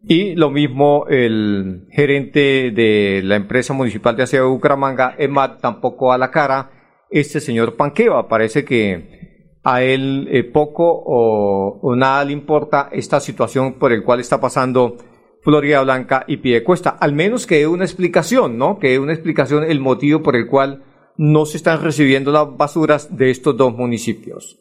Y 0.04 0.34
lo 0.34 0.50
mismo 0.50 1.06
el 1.08 1.86
gerente 1.90 2.72
de 2.72 3.20
la 3.24 3.36
empresa 3.36 3.74
municipal 3.74 4.16
de 4.16 4.24
aseo 4.24 4.44
de 4.44 4.50
Bucaramanga, 4.50 5.14
EMAT, 5.18 5.60
tampoco 5.60 6.12
a 6.12 6.18
la 6.18 6.30
cara. 6.30 6.70
Este 7.10 7.40
señor 7.40 7.76
Panqueva 7.76 8.26
parece 8.26 8.64
que 8.64 9.21
a 9.64 9.82
él 9.82 10.28
eh, 10.30 10.44
poco 10.44 11.02
o, 11.06 11.94
nada 11.96 12.24
le 12.24 12.32
importa 12.32 12.88
esta 12.92 13.20
situación 13.20 13.74
por 13.74 13.92
el 13.92 14.02
cual 14.02 14.20
está 14.20 14.40
pasando 14.40 14.96
Florida 15.42 15.82
Blanca 15.82 16.24
y 16.26 16.38
Piedecuesta. 16.38 16.90
Al 16.90 17.12
menos 17.12 17.46
que 17.46 17.58
dé 17.58 17.66
una 17.66 17.84
explicación, 17.84 18.58
¿no? 18.58 18.78
Que 18.78 18.90
dé 18.90 18.98
una 18.98 19.12
explicación 19.12 19.64
el 19.64 19.80
motivo 19.80 20.22
por 20.22 20.36
el 20.36 20.46
cual 20.46 20.84
no 21.16 21.46
se 21.46 21.56
están 21.56 21.82
recibiendo 21.82 22.32
las 22.32 22.56
basuras 22.56 23.16
de 23.16 23.30
estos 23.30 23.56
dos 23.56 23.74
municipios. 23.74 24.58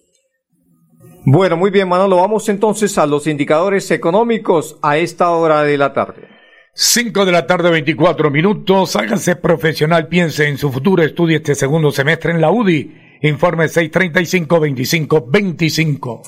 Bueno, 1.23 1.55
muy 1.55 1.69
bien, 1.69 1.87
Manolo. 1.87 2.17
Vamos 2.17 2.49
entonces 2.49 2.97
a 2.97 3.05
los 3.05 3.27
indicadores 3.27 3.89
económicos 3.91 4.77
a 4.81 4.97
esta 4.97 5.29
hora 5.31 5.61
de 5.63 5.77
la 5.77 5.93
tarde. 5.93 6.27
5 6.73 7.25
de 7.25 7.31
la 7.31 7.45
tarde, 7.45 7.69
24 7.69 8.31
minutos. 8.31 8.95
Hágase 8.95 9.35
profesional, 9.35 10.07
piense 10.07 10.47
en 10.47 10.57
su 10.57 10.71
futuro. 10.71 11.03
Estudie 11.03 11.37
este 11.37 11.53
segundo 11.53 11.91
semestre 11.91 12.31
en 12.31 12.41
la 12.41 12.49
UDI. 12.49 13.10
Informe 13.21 13.65
635-2525. 13.65 16.21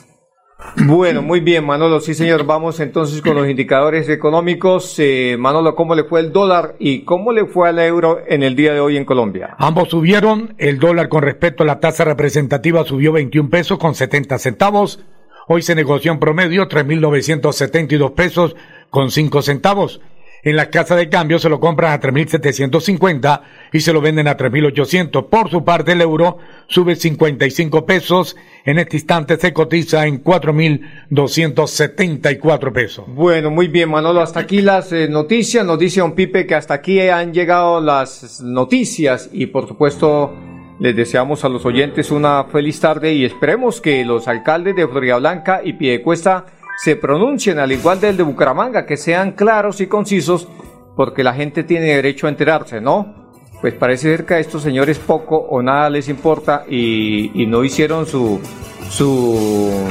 Bueno, 0.86 1.22
muy 1.22 1.40
bien, 1.40 1.66
Manolo. 1.66 2.00
Sí, 2.00 2.14
señor. 2.14 2.46
Vamos 2.46 2.80
entonces 2.80 3.22
con 3.22 3.36
los 3.36 3.50
indicadores 3.50 4.10
económicos. 4.10 4.96
Eh, 5.00 5.36
Manolo, 5.38 5.76
¿cómo 5.76 5.96
le 5.96 6.04
fue 6.04 6.20
el 6.20 6.32
dólar 6.32 6.76
y 6.80 7.04
cómo 7.04 7.32
le 7.32 7.46
fue 7.46 7.70
al 7.70 7.80
euro 7.80 8.20
en 8.28 8.44
el 8.44 8.56
día 8.56 8.74
de 8.74 8.80
hoy 8.80 8.98
en 8.98 9.06
Colombia? 9.06 9.56
Ambos 9.58 9.90
subieron. 9.90 10.56
El 10.58 10.80
dólar 10.80 11.10
con 11.10 11.24
respecto 11.24 11.64
a 11.64 11.66
la 11.66 11.80
tasa 11.80 12.06
representativa 12.06 12.84
subió 12.86 13.12
21 13.12 13.50
pesos 13.50 13.78
con 13.78 13.96
70 13.96 14.38
centavos. 14.38 15.04
Hoy 15.48 15.62
se 15.62 15.76
negoció 15.76 16.12
en 16.12 16.20
promedio 16.20 16.70
3.972 16.70 18.14
pesos 18.14 18.56
con 18.90 19.12
5 19.12 19.42
centavos. 19.42 20.02
En 20.46 20.58
la 20.58 20.70
casa 20.70 20.98
de 20.98 21.08
cambio 21.08 21.40
se 21.40 21.48
lo 21.48 21.62
compran 21.62 21.94
a 21.94 22.02
3.750 22.02 23.44
y 23.72 23.80
se 23.80 23.94
lo 23.94 24.02
venden 24.02 24.28
a 24.28 24.36
3.800. 24.36 25.30
Por 25.30 25.50
su 25.50 25.64
parte, 25.64 25.94
el 25.94 26.02
euro 26.02 26.38
sube 26.68 26.98
55 26.98 27.86
pesos. 27.86 28.36
En 28.66 28.78
este 28.78 28.98
instante 28.98 29.38
se 29.38 29.54
cotiza 29.54 30.06
en 30.06 30.22
4.274 30.22 32.74
pesos. 32.74 33.06
Bueno, 33.08 33.52
muy 33.52 33.70
bien, 33.70 33.90
Manolo. 33.90 34.20
Hasta 34.20 34.42
aquí 34.42 34.62
las 34.62 34.92
eh, 34.92 35.08
noticias. 35.08 35.66
Nos 35.66 35.80
dice 35.80 36.02
un 36.02 36.14
Pipe 36.14 36.46
que 36.46 36.56
hasta 36.56 36.74
aquí 36.74 37.00
han 37.00 37.34
llegado 37.34 37.80
las 37.80 38.42
noticias 38.42 39.30
y, 39.32 39.46
por 39.46 39.66
supuesto, 39.66 40.36
les 40.80 40.94
deseamos 40.94 41.46
a 41.46 41.50
los 41.50 41.66
oyentes 41.66 42.12
una 42.12 42.44
feliz 42.52 42.82
tarde 42.82 43.14
y 43.14 43.24
esperemos 43.24 43.80
que 43.80 44.04
los 44.04 44.28
alcaldes 44.28 44.76
de 44.76 44.90
Florida 44.90 45.20
Blanca 45.20 45.62
y 45.64 45.72
Piedecuesta 45.74 46.48
se 46.78 46.96
pronuncien 46.96 47.60
al 47.60 47.72
igual 47.72 48.00
del 48.00 48.18
de 48.18 48.24
Bucaramanga, 48.24 48.86
que 48.86 48.98
sean 48.98 49.34
claros 49.34 49.82
y 49.82 49.88
concisos, 49.88 50.48
porque 50.96 51.24
la 51.24 51.34
gente 51.34 51.64
tiene 51.64 51.88
derecho 51.88 52.28
a 52.28 52.30
enterarse, 52.30 52.82
¿no? 52.82 53.24
Pues 53.62 53.74
parece 53.76 54.10
ser 54.16 54.26
que 54.26 54.34
a 54.34 54.40
estos 54.40 54.62
señores 54.62 55.00
poco 55.00 55.38
o 55.38 55.62
nada 55.62 55.90
les 55.90 56.10
importa 56.10 56.66
y, 56.70 57.46
no 57.48 57.64
hicieron 57.64 58.06
su, 58.06 58.42
su, 58.90 59.82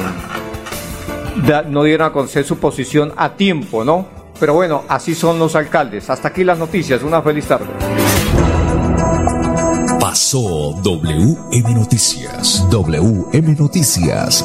no 1.68 1.83
dieron 1.83 2.09
a 2.09 2.12
conocer 2.12 2.45
su 2.45 2.59
posición 2.59 3.12
a 3.16 3.35
tiempo, 3.35 3.85
¿no? 3.85 4.07
Pero 4.38 4.55
bueno, 4.55 4.83
así 4.88 5.14
son 5.14 5.38
los 5.38 5.55
alcaldes. 5.55 6.11
Hasta 6.11 6.29
aquí 6.29 6.42
las 6.42 6.59
noticias. 6.59 7.03
Una 7.03 7.23
feliz 7.23 7.47
tarde. 7.47 7.66
Pasó 10.01 10.75
WM 10.83 11.75
Noticias. 11.75 12.66
WM 12.68 13.55
Noticias. 13.55 14.45